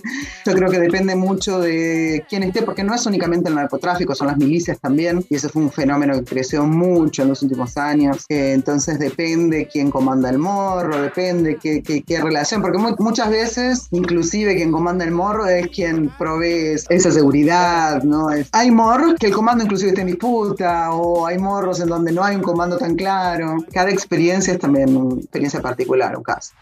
Yo 0.46 0.54
creo 0.54 0.70
que 0.70 0.78
depende 0.78 1.14
mucho 1.14 1.60
de 1.60 2.24
quién 2.26 2.42
esté, 2.42 2.62
porque 2.62 2.82
no 2.82 2.94
es 2.94 3.04
únicamente 3.04 3.50
el 3.50 3.56
narcotráfico, 3.56 4.14
son 4.14 4.28
las 4.28 4.38
milicias 4.38 4.80
también, 4.80 5.22
y 5.28 5.34
eso 5.34 5.50
fue 5.50 5.60
un 5.60 5.70
fenómeno 5.70 6.14
que 6.14 6.24
creció 6.24 6.64
mucho 6.64 7.24
en 7.24 7.28
los 7.28 7.42
últimos 7.42 7.76
años. 7.76 8.24
Eh, 8.30 8.52
entonces 8.54 8.98
depende 8.98 9.68
quién 9.70 9.90
comanda 9.90 10.30
el 10.30 10.38
morro, 10.38 11.02
depende 11.02 11.58
qué, 11.60 11.82
qué, 11.82 12.02
qué 12.02 12.22
relación, 12.22 12.62
porque 12.62 12.78
mu 12.78 12.96
muchas 12.98 13.28
veces, 13.28 13.88
inclusive 13.90 14.29
inclusive 14.30 14.54
quien 14.54 14.70
comanda 14.70 15.04
el 15.04 15.10
morro 15.10 15.46
es 15.46 15.68
quien 15.68 16.08
provee 16.10 16.76
esa 16.88 17.10
seguridad, 17.10 18.02
¿no? 18.04 18.28
hay 18.52 18.70
morros 18.70 19.14
que 19.18 19.26
el 19.26 19.32
comando 19.32 19.64
inclusive 19.64 19.90
está 19.90 20.02
en 20.02 20.06
disputa 20.06 20.92
o 20.92 21.26
hay 21.26 21.36
morros 21.36 21.80
en 21.80 21.88
donde 21.88 22.12
no 22.12 22.22
hay 22.22 22.36
un 22.36 22.42
comando 22.42 22.78
tan 22.78 22.94
claro. 22.94 23.56
Cada 23.72 23.90
experiencia 23.90 24.52
es 24.52 24.60
también 24.60 24.96
una 24.96 25.20
experiencia 25.20 25.60
particular, 25.60 26.16
un 26.16 26.22
caso. 26.22 26.52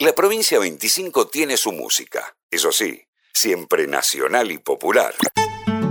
La 0.00 0.12
provincia 0.12 0.58
25 0.58 1.28
tiene 1.28 1.56
su 1.56 1.72
música, 1.72 2.36
eso 2.50 2.72
sí, 2.72 3.00
siempre 3.32 3.86
nacional 3.86 4.50
y 4.50 4.58
popular 4.58 5.14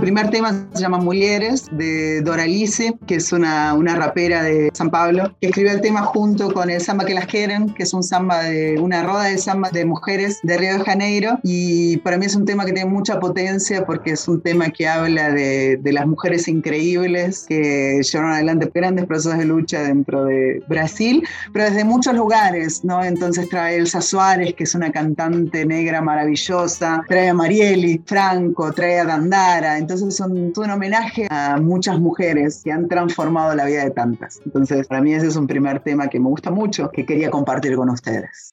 primer 0.02 0.30
tema 0.30 0.66
se 0.74 0.80
llama 0.80 0.98
Mujeres, 0.98 1.66
de 1.70 2.22
Doralice, 2.22 2.98
que 3.06 3.14
es 3.14 3.32
una, 3.32 3.72
una 3.74 3.94
rapera 3.94 4.42
de 4.42 4.68
San 4.74 4.90
Pablo, 4.90 5.32
que 5.40 5.46
escribió 5.46 5.70
el 5.70 5.80
tema 5.80 6.02
junto 6.02 6.52
con 6.52 6.70
el 6.70 6.80
Samba 6.80 7.04
que 7.04 7.14
las 7.14 7.26
quieren, 7.26 7.72
que 7.72 7.84
es 7.84 7.94
un 7.94 8.02
samba 8.02 8.42
de 8.42 8.80
una 8.80 9.04
roda 9.04 9.26
de 9.26 9.38
samba 9.38 9.70
de 9.70 9.84
mujeres 9.84 10.40
de 10.42 10.58
Río 10.58 10.78
de 10.78 10.84
Janeiro. 10.84 11.38
Y 11.44 11.98
para 11.98 12.18
mí 12.18 12.26
es 12.26 12.34
un 12.34 12.44
tema 12.44 12.64
que 12.64 12.72
tiene 12.72 12.90
mucha 12.90 13.20
potencia 13.20 13.86
porque 13.86 14.10
es 14.10 14.26
un 14.26 14.40
tema 14.40 14.70
que 14.70 14.88
habla 14.88 15.30
de, 15.30 15.76
de 15.76 15.92
las 15.92 16.04
mujeres 16.04 16.48
increíbles 16.48 17.46
que 17.48 18.00
llevaron 18.02 18.32
adelante 18.32 18.72
grandes 18.74 19.06
procesos 19.06 19.38
de 19.38 19.44
lucha 19.44 19.84
dentro 19.84 20.24
de 20.24 20.64
Brasil, 20.66 21.22
pero 21.52 21.66
desde 21.66 21.84
muchos 21.84 22.14
lugares, 22.14 22.84
¿no? 22.84 23.04
Entonces 23.04 23.48
trae 23.48 23.76
Elsa 23.76 24.00
Suárez, 24.00 24.54
que 24.54 24.64
es 24.64 24.74
una 24.74 24.90
cantante 24.90 25.64
negra 25.64 26.00
maravillosa, 26.02 27.04
trae 27.08 27.28
a 27.28 27.34
Marieli 27.34 28.02
Franco, 28.04 28.72
trae 28.72 28.98
a 28.98 29.04
Dandara. 29.04 29.78
Entonces 29.78 29.91
entonces 29.92 30.16
son 30.16 30.52
un 30.56 30.70
homenaje 30.70 31.26
a 31.30 31.58
muchas 31.58 31.98
mujeres 31.98 32.62
que 32.64 32.72
han 32.72 32.88
transformado 32.88 33.54
la 33.54 33.64
vida 33.66 33.84
de 33.84 33.90
tantas. 33.90 34.40
Entonces 34.44 34.86
para 34.86 35.00
mí 35.00 35.12
ese 35.14 35.26
es 35.28 35.36
un 35.36 35.46
primer 35.46 35.80
tema 35.80 36.08
que 36.08 36.18
me 36.18 36.28
gusta 36.28 36.50
mucho, 36.50 36.90
que 36.90 37.04
quería 37.04 37.30
compartir 37.30 37.76
con 37.76 37.90
ustedes. 37.90 38.52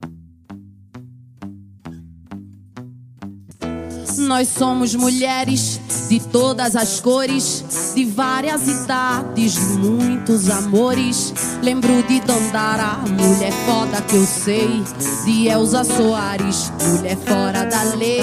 Nós 4.30 4.48
somos 4.50 4.94
mulheres 4.94 5.82
de 6.08 6.20
todas 6.20 6.76
as 6.76 7.00
cores, 7.00 7.66
de 7.96 8.06
várias 8.06 8.68
idades, 8.68 9.54
de 9.56 9.80
muitos 9.80 10.52
amores. 10.52 11.34
Lembro 11.64 12.04
de 12.04 12.20
Dandara, 12.20 13.00
mulher 13.10 13.52
foda 13.66 14.00
que 14.04 14.16
eu 14.16 14.26
sei, 14.28 14.84
de 15.26 15.48
Elza 15.48 15.84
Soares, 15.84 16.72
mulher 16.90 17.18
fora 17.18 17.66
da 17.66 17.96
lei. 17.96 18.22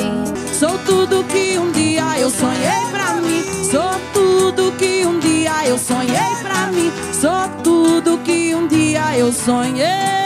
Sou 0.57 0.79
tudo 0.87 1.25
que 1.25 1.59
um 1.59 1.73
dia 1.73 2.21
eu 2.21 2.31
sonhei 2.31 2.87
pra 2.93 3.15
mim, 3.15 3.43
sou 3.69 4.01
tudo 4.15 4.77
que 4.79 5.05
um 5.05 5.19
dia 5.19 5.67
eu 5.67 5.77
sonhei 5.77 6.37
pra 6.41 6.69
mim, 6.69 6.93
sou 7.21 7.63
tudo 7.65 8.19
que 8.19 8.55
um 8.55 8.69
dia 8.69 9.19
eu 9.19 9.33
sonhei. 9.33 10.26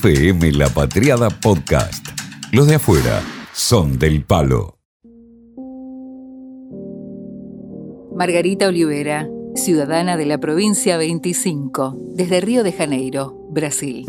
FM 0.00 0.52
La 0.52 0.68
Patriada 0.68 1.28
Podcast. 1.28 2.06
Los 2.52 2.68
de 2.68 2.76
afuera 2.76 3.20
son 3.52 3.98
del 3.98 4.24
palo. 4.24 4.78
Margarita 8.14 8.68
Olivera, 8.68 9.28
ciudadana 9.56 10.16
de 10.16 10.26
la 10.26 10.38
provincia 10.38 10.98
25, 10.98 11.96
desde 12.14 12.40
Río 12.40 12.62
de 12.62 12.72
Janeiro, 12.72 13.48
Brasil. 13.50 14.06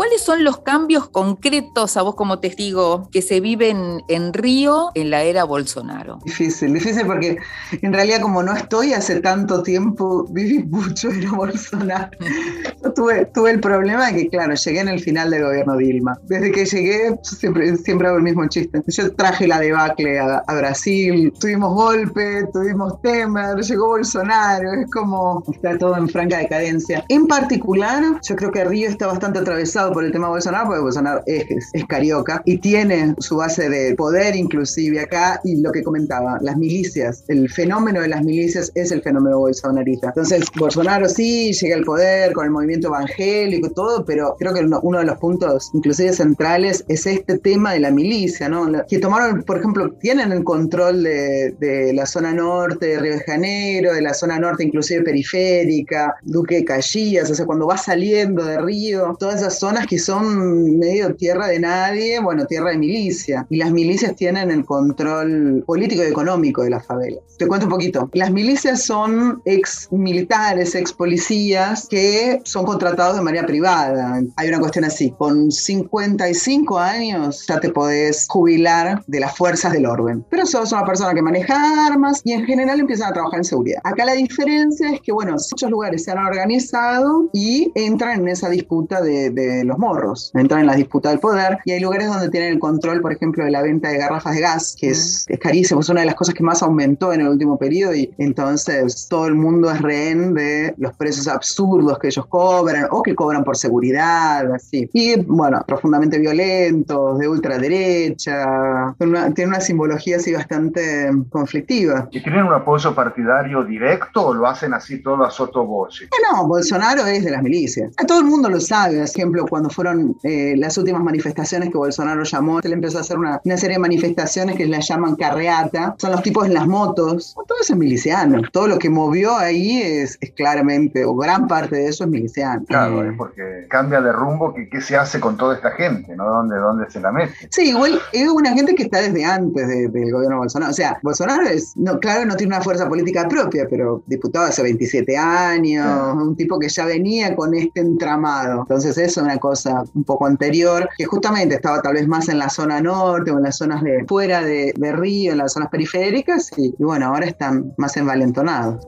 ¿Cuáles 0.00 0.22
son 0.22 0.44
los 0.44 0.62
cambios 0.62 1.10
concretos 1.10 1.98
a 1.98 2.00
vos 2.00 2.14
como 2.14 2.38
testigo 2.38 3.10
que 3.12 3.20
se 3.20 3.40
viven 3.40 4.02
en 4.08 4.32
Río 4.32 4.88
en 4.94 5.10
la 5.10 5.24
era 5.24 5.44
Bolsonaro? 5.44 6.20
Difícil, 6.24 6.72
difícil 6.72 7.04
porque 7.04 7.36
en 7.82 7.92
realidad 7.92 8.22
como 8.22 8.42
no 8.42 8.56
estoy 8.56 8.94
hace 8.94 9.20
tanto 9.20 9.62
tiempo, 9.62 10.24
viví 10.30 10.62
mucho 10.62 11.10
en 11.10 11.30
Bolsonaro. 11.30 12.16
tuve, 12.96 13.26
tuve 13.26 13.50
el 13.50 13.60
problema 13.60 14.06
de 14.06 14.22
que, 14.22 14.28
claro, 14.30 14.54
llegué 14.54 14.80
en 14.80 14.88
el 14.88 15.00
final 15.00 15.30
del 15.30 15.44
gobierno 15.44 15.76
Dilma. 15.76 16.18
Desde 16.22 16.50
que 16.50 16.64
llegué, 16.64 17.18
siempre, 17.22 17.76
siempre 17.76 18.08
hago 18.08 18.16
el 18.16 18.22
mismo 18.22 18.48
chiste. 18.48 18.82
Yo 18.86 19.14
traje 19.14 19.46
la 19.46 19.60
debacle 19.60 20.18
a, 20.18 20.42
a 20.46 20.54
Brasil, 20.54 21.30
tuvimos 21.38 21.74
golpe, 21.74 22.46
tuvimos 22.54 23.02
Temer, 23.02 23.58
llegó 23.58 23.88
Bolsonaro, 23.88 24.72
es 24.72 24.90
como 24.90 25.44
está 25.52 25.76
todo 25.76 25.94
en 25.98 26.08
franca 26.08 26.38
decadencia. 26.38 27.04
En 27.10 27.26
particular, 27.26 28.02
yo 28.26 28.34
creo 28.34 28.50
que 28.50 28.64
Río 28.64 28.88
está 28.88 29.06
bastante 29.06 29.40
atravesado 29.40 29.89
por 29.92 30.04
el 30.04 30.12
tema 30.12 30.28
Bolsonaro, 30.28 30.66
porque 30.66 30.82
Bolsonaro 30.82 31.22
es, 31.26 31.44
es, 31.72 31.84
carioca 31.86 32.42
y 32.44 32.58
tiene 32.58 33.14
su 33.18 33.36
base 33.36 33.68
de 33.68 33.94
poder 33.94 34.36
inclusive 34.36 35.00
acá 35.00 35.40
y 35.44 35.56
lo 35.56 35.72
que 35.72 35.82
comentaba, 35.82 36.38
las 36.40 36.56
milicias, 36.56 37.24
el 37.28 37.48
fenómeno 37.50 38.00
de 38.00 38.08
las 38.08 38.22
milicias 38.24 38.70
es 38.74 38.92
el 38.92 39.02
fenómeno 39.02 39.38
bolsonarista. 39.38 40.08
Entonces, 40.08 40.44
Bolsonaro 40.58 41.08
sí 41.08 41.52
llega 41.52 41.76
al 41.76 41.84
poder 41.84 42.32
con 42.32 42.44
el 42.44 42.50
movimiento 42.50 42.88
evangélico 42.88 43.70
todo, 43.70 44.04
pero 44.04 44.36
creo 44.38 44.54
que 44.54 44.60
uno, 44.82 44.98
de 44.98 45.04
los 45.04 45.18
puntos 45.18 45.70
inclusive 45.74 46.12
centrales 46.12 46.84
es 46.88 47.06
este 47.06 47.38
tema 47.38 47.72
de 47.72 47.80
la 47.80 47.90
milicia, 47.90 48.48
¿no? 48.48 48.70
Que 48.88 48.98
tomaron, 48.98 49.42
por 49.42 49.58
ejemplo, 49.58 49.90
tienen 50.00 50.32
el 50.32 50.44
control 50.44 51.02
de, 51.02 51.54
de 51.58 51.92
la 51.92 52.06
zona 52.06 52.32
norte 52.32 52.86
de 52.86 52.98
Río 52.98 53.12
de 53.14 53.20
Janeiro, 53.20 53.94
de 53.94 54.02
la 54.02 54.14
zona 54.14 54.38
norte 54.38 54.64
inclusive 54.64 55.02
periférica, 55.02 56.14
Duque 56.22 56.56
de 56.56 56.64
Caxias, 56.64 57.30
o 57.30 57.34
sea, 57.34 57.46
cuando 57.46 57.66
va 57.66 57.76
saliendo 57.76 58.44
de 58.44 58.60
Río, 58.60 59.16
todas 59.18 59.40
esas 59.40 59.58
zonas 59.58 59.79
que 59.86 59.98
son 59.98 60.78
medio 60.78 61.14
tierra 61.14 61.48
de 61.48 61.60
nadie, 61.60 62.20
bueno, 62.20 62.46
tierra 62.46 62.70
de 62.70 62.78
milicia. 62.78 63.46
Y 63.50 63.56
las 63.56 63.72
milicias 63.72 64.14
tienen 64.16 64.50
el 64.50 64.64
control 64.64 65.64
político 65.66 66.02
y 66.02 66.06
económico 66.06 66.62
de 66.62 66.70
las 66.70 66.86
favelas. 66.86 67.20
Te 67.38 67.46
cuento 67.46 67.66
un 67.66 67.72
poquito. 67.72 68.10
Las 68.12 68.30
milicias 68.30 68.82
son 68.82 69.40
ex 69.44 69.88
militares, 69.90 70.74
ex 70.74 70.92
policías 70.92 71.86
que 71.88 72.40
son 72.44 72.64
contratados 72.64 73.16
de 73.16 73.22
manera 73.22 73.46
privada. 73.46 74.20
Hay 74.36 74.48
una 74.48 74.60
cuestión 74.60 74.84
así. 74.84 75.12
Con 75.16 75.50
55 75.50 76.78
años 76.78 77.46
ya 77.46 77.60
te 77.60 77.70
podés 77.70 78.26
jubilar 78.28 79.02
de 79.06 79.20
las 79.20 79.36
fuerzas 79.36 79.72
del 79.72 79.86
orden. 79.86 80.24
Pero 80.30 80.46
sos 80.46 80.72
una 80.72 80.84
persona 80.84 81.14
que 81.14 81.22
maneja 81.22 81.86
armas 81.86 82.20
y 82.24 82.32
en 82.32 82.44
general 82.44 82.80
empiezan 82.80 83.10
a 83.10 83.14
trabajar 83.14 83.38
en 83.38 83.44
seguridad. 83.44 83.80
Acá 83.84 84.04
la 84.04 84.12
diferencia 84.12 84.90
es 84.90 85.00
que, 85.00 85.12
bueno, 85.12 85.32
muchos 85.32 85.70
lugares 85.70 86.04
se 86.04 86.10
han 86.10 86.18
organizado 86.18 87.28
y 87.32 87.72
entran 87.74 88.20
en 88.20 88.28
esa 88.28 88.48
disputa 88.48 89.00
de, 89.00 89.30
de 89.30 89.64
los 89.70 89.78
morros, 89.78 90.30
entran 90.34 90.60
en 90.60 90.66
la 90.66 90.74
disputa 90.74 91.10
del 91.10 91.18
poder 91.18 91.58
y 91.64 91.72
hay 91.72 91.80
lugares 91.80 92.08
donde 92.08 92.28
tienen 92.28 92.52
el 92.52 92.58
control, 92.58 93.00
por 93.00 93.12
ejemplo, 93.12 93.44
de 93.44 93.50
la 93.50 93.62
venta 93.62 93.88
de 93.88 93.98
garrafas 93.98 94.34
de 94.34 94.40
gas, 94.40 94.76
que 94.78 94.90
es, 94.90 95.24
es 95.28 95.38
carísimo, 95.38 95.80
es 95.80 95.88
una 95.88 96.00
de 96.00 96.06
las 96.06 96.14
cosas 96.14 96.34
que 96.34 96.42
más 96.42 96.62
aumentó 96.62 97.12
en 97.12 97.22
el 97.22 97.28
último 97.28 97.58
periodo 97.58 97.94
y 97.94 98.12
entonces 98.18 99.06
todo 99.08 99.26
el 99.26 99.34
mundo 99.34 99.70
es 99.70 99.80
rehén 99.80 100.34
de 100.34 100.74
los 100.76 100.94
precios 100.96 101.28
absurdos 101.28 101.98
que 101.98 102.08
ellos 102.08 102.26
cobran 102.26 102.86
o 102.90 103.02
que 103.02 103.14
cobran 103.14 103.44
por 103.44 103.56
seguridad, 103.56 104.52
así. 104.52 104.88
Y 104.92 105.20
bueno, 105.22 105.62
profundamente 105.66 106.18
violentos, 106.18 107.18
de 107.18 107.28
ultraderecha, 107.28 108.94
tiene 108.98 109.12
una, 109.12 109.34
tiene 109.34 109.50
una 109.50 109.60
simbología 109.60 110.16
así 110.16 110.32
bastante 110.32 111.10
conflictiva. 111.30 112.08
¿Y 112.10 112.22
tienen 112.22 112.44
un 112.44 112.52
apoyo 112.52 112.94
partidario 112.94 113.64
directo 113.64 114.26
o 114.26 114.34
lo 114.34 114.46
hacen 114.46 114.74
así 114.74 115.02
todo 115.02 115.24
a 115.24 115.30
sotoboche? 115.30 116.08
No, 116.30 116.46
Bolsonaro 116.46 117.06
es 117.06 117.24
de 117.24 117.30
las 117.30 117.42
milicias. 117.42 117.92
A 117.96 118.06
todo 118.06 118.20
el 118.20 118.26
mundo 118.26 118.48
lo 118.48 118.60
sabe, 118.60 118.98
por 118.98 119.08
ejemplo, 119.08 119.46
cuando 119.48 119.59
fueron 119.68 120.16
eh, 120.22 120.54
las 120.56 120.78
últimas 120.78 121.02
manifestaciones 121.02 121.70
que 121.70 121.76
Bolsonaro 121.76 122.22
llamó, 122.22 122.60
él 122.60 122.72
empezó 122.72 122.98
a 122.98 123.00
hacer 123.02 123.18
una, 123.18 123.40
una, 123.44 123.56
serie 123.56 123.76
de 123.76 123.80
manifestaciones 123.80 124.56
que 124.56 124.66
las 124.66 124.88
llaman 124.88 125.16
carreata, 125.16 125.94
son 125.98 126.12
los 126.12 126.22
tipos 126.22 126.46
en 126.46 126.54
las 126.54 126.66
motos, 126.66 127.34
todo 127.34 127.58
eso 127.60 127.74
es 127.74 127.78
miliciano, 127.78 128.42
todo 128.52 128.68
lo 128.68 128.78
que 128.78 128.88
movió 128.88 129.36
ahí 129.36 129.82
es, 129.82 130.16
es 130.20 130.30
claramente, 130.32 131.04
o 131.04 131.14
gran 131.16 131.46
parte 131.48 131.76
de 131.76 131.88
eso 131.88 132.04
es 132.04 132.10
miliciano. 132.10 132.64
Claro, 132.66 133.04
eh, 133.04 133.10
es 133.10 133.16
porque 133.18 133.66
cambia 133.68 134.00
de 134.00 134.12
rumbo, 134.12 134.54
que 134.54 134.68
qué 134.68 134.80
se 134.80 134.96
hace 134.96 135.20
con 135.20 135.36
toda 135.36 135.56
esta 135.56 135.72
gente? 135.72 136.14
¿no? 136.14 136.24
¿Dónde, 136.28 136.56
¿Dónde 136.56 136.90
se 136.90 137.00
la 137.00 137.12
mete? 137.12 137.34
Sí, 137.50 137.70
igual 137.70 138.00
es 138.12 138.28
una 138.28 138.52
gente 138.52 138.74
que 138.74 138.84
está 138.84 139.00
desde 139.00 139.24
antes 139.24 139.68
del 139.68 139.92
de, 139.92 140.10
gobierno 140.10 140.36
de 140.36 140.40
Bolsonaro, 140.40 140.70
o 140.70 140.74
sea, 140.74 140.98
Bolsonaro 141.02 141.42
es, 141.42 141.76
no, 141.76 141.98
claro, 141.98 142.24
no 142.24 142.36
tiene 142.36 142.54
una 142.54 142.62
fuerza 142.62 142.88
política 142.88 143.28
propia, 143.28 143.66
pero 143.68 144.02
diputado 144.06 144.46
hace 144.46 144.62
27 144.62 145.16
años, 145.16 145.86
sí. 145.86 146.18
un 146.22 146.36
tipo 146.36 146.58
que 146.58 146.68
ya 146.68 146.84
venía 146.84 147.34
con 147.34 147.54
este 147.54 147.80
entramado, 147.80 148.60
entonces 148.62 148.96
eso 148.96 149.20
es 149.20 149.24
una 149.24 149.38
cosa 149.40 149.82
un 149.94 150.04
poco 150.04 150.26
anterior, 150.26 150.88
que 150.96 151.04
justamente 151.04 151.56
estaba 151.56 151.82
tal 151.82 151.94
vez 151.94 152.06
más 152.06 152.28
en 152.28 152.38
la 152.38 152.48
zona 152.48 152.80
norte 152.80 153.32
o 153.32 153.38
en 153.38 153.42
las 153.42 153.56
zonas 153.56 153.82
de 153.82 154.04
fuera 154.06 154.42
de, 154.42 154.72
de 154.76 154.92
Río, 154.92 155.32
en 155.32 155.38
las 155.38 155.52
zonas 155.52 155.68
periféricas, 155.70 156.50
y, 156.56 156.74
y 156.78 156.84
bueno, 156.84 157.06
ahora 157.06 157.26
están 157.26 157.74
más 157.76 157.96
envalentonados. 157.96 158.86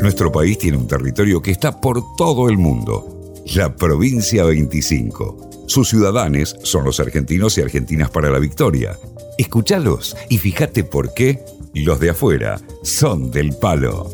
Nuestro 0.00 0.30
país 0.30 0.56
tiene 0.58 0.76
un 0.76 0.86
territorio 0.86 1.42
que 1.42 1.50
está 1.50 1.80
por 1.80 2.00
todo 2.16 2.48
el 2.48 2.58
mundo, 2.58 3.34
la 3.56 3.74
provincia 3.74 4.44
25. 4.44 5.64
Sus 5.66 5.88
ciudadanos 5.88 6.56
son 6.62 6.84
los 6.84 7.00
argentinos 7.00 7.58
y 7.58 7.62
argentinas 7.62 8.10
para 8.10 8.30
la 8.30 8.38
victoria. 8.38 8.96
Escúchalos 9.36 10.16
y 10.28 10.38
fíjate 10.38 10.84
por 10.84 11.12
qué 11.12 11.44
los 11.74 11.98
de 11.98 12.10
afuera 12.10 12.60
son 12.82 13.30
del 13.30 13.52
palo. 13.56 14.08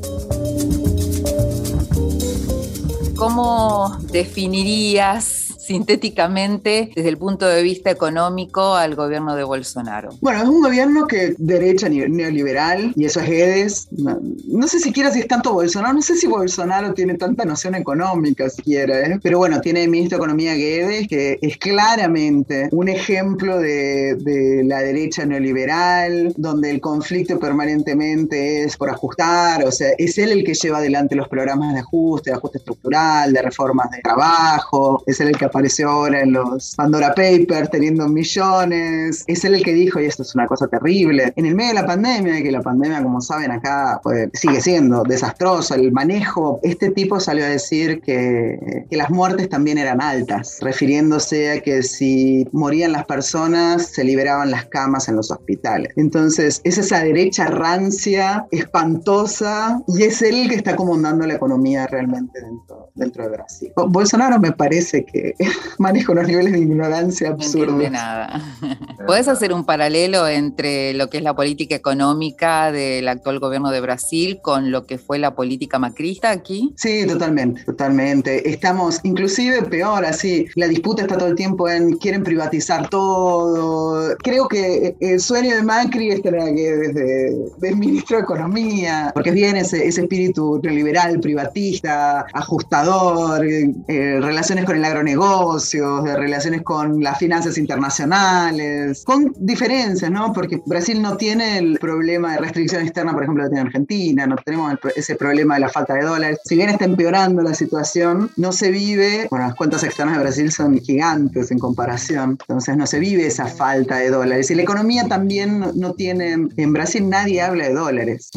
¿Cómo 3.23 3.99
definirías 4.11 5.42
sintéticamente 5.63 6.91
desde 6.95 7.09
el 7.09 7.19
punto 7.19 7.47
de 7.47 7.63
vista 7.63 7.91
económico 7.91 8.75
al 8.75 8.95
gobierno 8.95 9.37
de 9.37 9.45
Bolsonaro? 9.45 10.11
Bueno, 10.21 10.43
es 10.43 10.49
un 10.49 10.61
gobierno 10.61 11.07
que 11.07 11.35
derecha 11.39 11.89
neoliberal 11.89 12.93
y 12.97 13.05
eso 13.05 13.21
es 13.21 13.29
Guedes. 13.29 13.89
No, 13.93 14.69
sé 14.69 14.81
siquiera 14.81 15.11
si 15.11 15.21
es 15.21 15.29
tanto 15.29 15.53
Bolsonaro, 15.53 15.95
no 15.95 16.03
sé 16.03 16.17
si 16.17 16.27
Bolsonaro 16.27 16.95
tiene 16.95 17.15
tanta 17.15 17.45
noción 17.45 17.75
económica 17.75 18.49
siquiera, 18.51 19.01
¿eh? 19.01 19.21
pero 19.23 19.39
bueno, 19.39 19.61
tiene 19.61 19.85
el 19.85 19.91
ministro 19.91 20.19
de 20.19 20.23
Economía 20.23 20.55
Guedes 20.55 21.09
que 21.09 21.39
es 21.41 21.57
claramente 21.57 22.69
un 22.73 22.89
ejemplo 22.89 23.59
de, 23.59 24.17
de 24.17 24.65
la 24.65 24.81
derecha 24.81 25.25
neoliberal, 25.25 26.33
donde 26.37 26.71
el 26.71 26.81
conflicto 26.81 27.39
permanentemente 27.39 28.65
es 28.65 28.77
por 28.77 28.91
ajustar, 28.91 29.65
o 29.65 29.73
sea, 29.73 29.91
es 29.99 30.19
él 30.19 30.33
el 30.33 30.45
que 30.45 30.55
lleva 30.55 30.79
adelante 30.79 31.15
los 31.15 31.29
programas 31.29 31.75
de 31.75 31.81
ajuste, 31.81 32.31
de 32.31 32.37
ajuste 32.37 32.59
estructural, 32.59 33.33
de 33.33 33.43
reformas 33.43 33.91
de 33.91 34.01
trabajo, 34.01 35.03
es 35.07 35.21
él 35.21 35.29
el 35.29 35.39
que 35.39 35.45
apareció 35.63 35.91
ahora 35.91 36.23
en 36.23 36.33
los 36.33 36.75
Pandora 36.75 37.15
Papers 37.15 37.71
teniendo 37.71 38.09
millones. 38.09 39.23
Es 39.29 39.45
él 39.45 39.55
el 39.55 39.63
que 39.63 39.73
dijo, 39.73 40.01
y 40.01 40.07
esto 40.07 40.23
es 40.23 40.35
una 40.35 40.49
cosa 40.49 40.67
terrible, 40.67 41.33
en 41.37 41.47
el 41.47 41.55
medio 41.55 41.69
de 41.69 41.75
la 41.83 41.87
pandemia, 41.87 42.43
que 42.43 42.51
la 42.51 42.63
pandemia, 42.63 43.01
como 43.01 43.21
saben 43.21 43.53
acá, 43.53 44.01
pues, 44.03 44.29
sigue 44.33 44.61
siendo 44.61 45.05
desastrosa, 45.05 45.77
el 45.77 45.93
manejo, 45.93 46.59
este 46.65 46.91
tipo 46.91 47.21
salió 47.21 47.45
a 47.45 47.49
decir 47.49 48.01
que, 48.01 48.87
que 48.91 48.97
las 48.97 49.11
muertes 49.11 49.49
también 49.49 49.79
eran 49.79 50.03
altas, 50.03 50.59
refiriéndose 50.63 51.53
a 51.53 51.61
que 51.61 51.85
si 51.85 52.49
morían 52.51 52.91
las 52.91 53.05
personas, 53.07 53.87
se 53.87 54.03
liberaban 54.03 54.51
las 54.51 54.67
camas 54.67 55.09
en 55.09 55.15
los 55.15 55.31
hospitales. 55.31 55.93
Entonces, 55.95 56.61
es 56.65 56.77
esa 56.77 57.05
derecha 57.05 57.47
rancia, 57.47 58.47
espantosa, 58.51 59.81
y 59.87 60.03
es 60.03 60.23
él 60.23 60.43
el 60.43 60.49
que 60.49 60.57
está 60.57 60.75
comandando 60.75 61.25
la 61.25 61.35
economía 61.35 61.87
realmente 61.87 62.41
dentro, 62.41 62.91
dentro 62.97 63.23
de 63.23 63.31
Brasil. 63.31 63.73
Bolsonaro 63.77 64.41
me 64.41 64.51
parece 64.51 65.05
que 65.05 65.35
maneja 65.79 66.13
unos 66.13 66.27
niveles 66.27 66.53
de 66.53 66.61
ignorancia 66.61 67.31
absurdos. 67.31 67.77
No 67.77 67.91
nada. 67.91 68.43
¿Puedes 69.07 69.29
hacer 69.29 69.53
un 69.53 69.65
paralelo 69.65 70.29
entre 70.29 70.95
lo 70.95 71.09
que 71.11 71.19
es 71.19 71.23
la 71.23 71.35
política 71.35 71.75
económica 71.75 72.73
del 72.73 73.09
actual 73.09 73.39
gobierno 73.39 73.71
de 73.71 73.81
Brasil 73.81 74.41
con 74.43 74.71
lo 74.71 74.87
que 74.87 74.99
fue 74.99 75.19
la 75.19 75.35
política 75.35 75.79
macrista 75.79 76.31
aquí? 76.31 76.73
Sí, 76.77 77.07
totalmente, 77.07 77.65
totalmente. 77.65 78.49
Estamos 78.49 79.01
inclusive 79.03 79.63
peor, 79.63 80.05
así, 80.05 80.47
la 80.55 80.69
disputa 80.69 81.03
está 81.03 81.17
todo 81.17 81.29
el 81.29 81.35
tiempo 81.35 81.69
en 81.69 81.97
quieren 81.97 82.23
privatizar 82.23 82.89
todo. 82.89 84.17
Creo 84.19 84.49
que 84.49 84.97
el 85.01 85.21
sueño 85.21 85.57
de 85.57 85.63
Macri 85.63 86.11
es 86.11 86.23
tener 86.23 86.55
que 86.55 86.73
desde 86.77 87.69
el 87.69 87.77
ministro 87.77 88.17
de 88.17 88.23
Economía, 88.23 89.11
porque 89.15 89.31
es 89.31 89.35
bien 89.35 89.57
ese, 89.57 89.87
ese 89.87 90.03
espíritu 90.03 90.61
neoliberal, 90.63 91.21
privatista, 91.21 92.27
ajustador, 92.33 93.45
eh, 93.45 94.19
relaciones 94.21 94.65
con 94.65 94.77
el 94.77 94.85
de 95.33 96.17
relaciones 96.17 96.63
con 96.63 97.03
las 97.03 97.19
finanzas 97.19 97.57
internacionales, 97.57 99.03
con 99.05 99.33
diferencias, 99.39 100.11
¿no? 100.11 100.33
Porque 100.33 100.61
Brasil 100.67 101.01
no 101.01 101.17
tiene 101.17 101.57
el 101.59 101.79
problema 101.79 102.33
de 102.33 102.39
restricción 102.39 102.83
externa, 102.83 103.13
por 103.15 103.23
ejemplo, 103.23 103.45
que 103.45 103.51
tiene 103.51 103.63
Argentina, 103.63 104.27
no 104.27 104.37
tenemos 104.37 104.75
ese 104.95 105.17
problema 105.17 105.55
de 105.55 105.61
la 105.61 105.69
falta 105.71 105.95
de 105.95 106.03
dólares. 106.03 106.39
Si 106.45 106.55
bien 106.55 106.69
está 106.69 106.85
empeorando 106.85 107.43
la 107.43 107.55
situación, 107.55 108.31
no 108.37 108.53
se 108.53 108.71
vive, 108.71 109.27
bueno, 109.31 109.47
las 109.47 109.55
cuentas 109.55 109.83
externas 109.85 110.17
de 110.17 110.23
Brasil 110.23 110.53
son 110.53 110.79
gigantes 110.79 111.51
en 111.51 111.59
comparación, 111.59 112.37
entonces 112.41 112.77
no 112.77 112.87
se 112.87 112.99
vive 112.99 113.27
esa 113.27 113.47
falta 113.47 113.97
de 113.97 114.11
dólares. 114.11 114.51
Y 114.51 114.55
la 114.55 114.63
economía 114.63 115.09
también 115.09 115.65
no, 115.75 115.95
tiene, 115.95 116.49
en 116.57 116.73
Brasil 116.73 117.09
nadie 117.09 117.41
habla 117.41 117.69
de 117.69 117.75
dólares. 117.75 118.29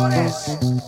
Dolores. 0.00 0.79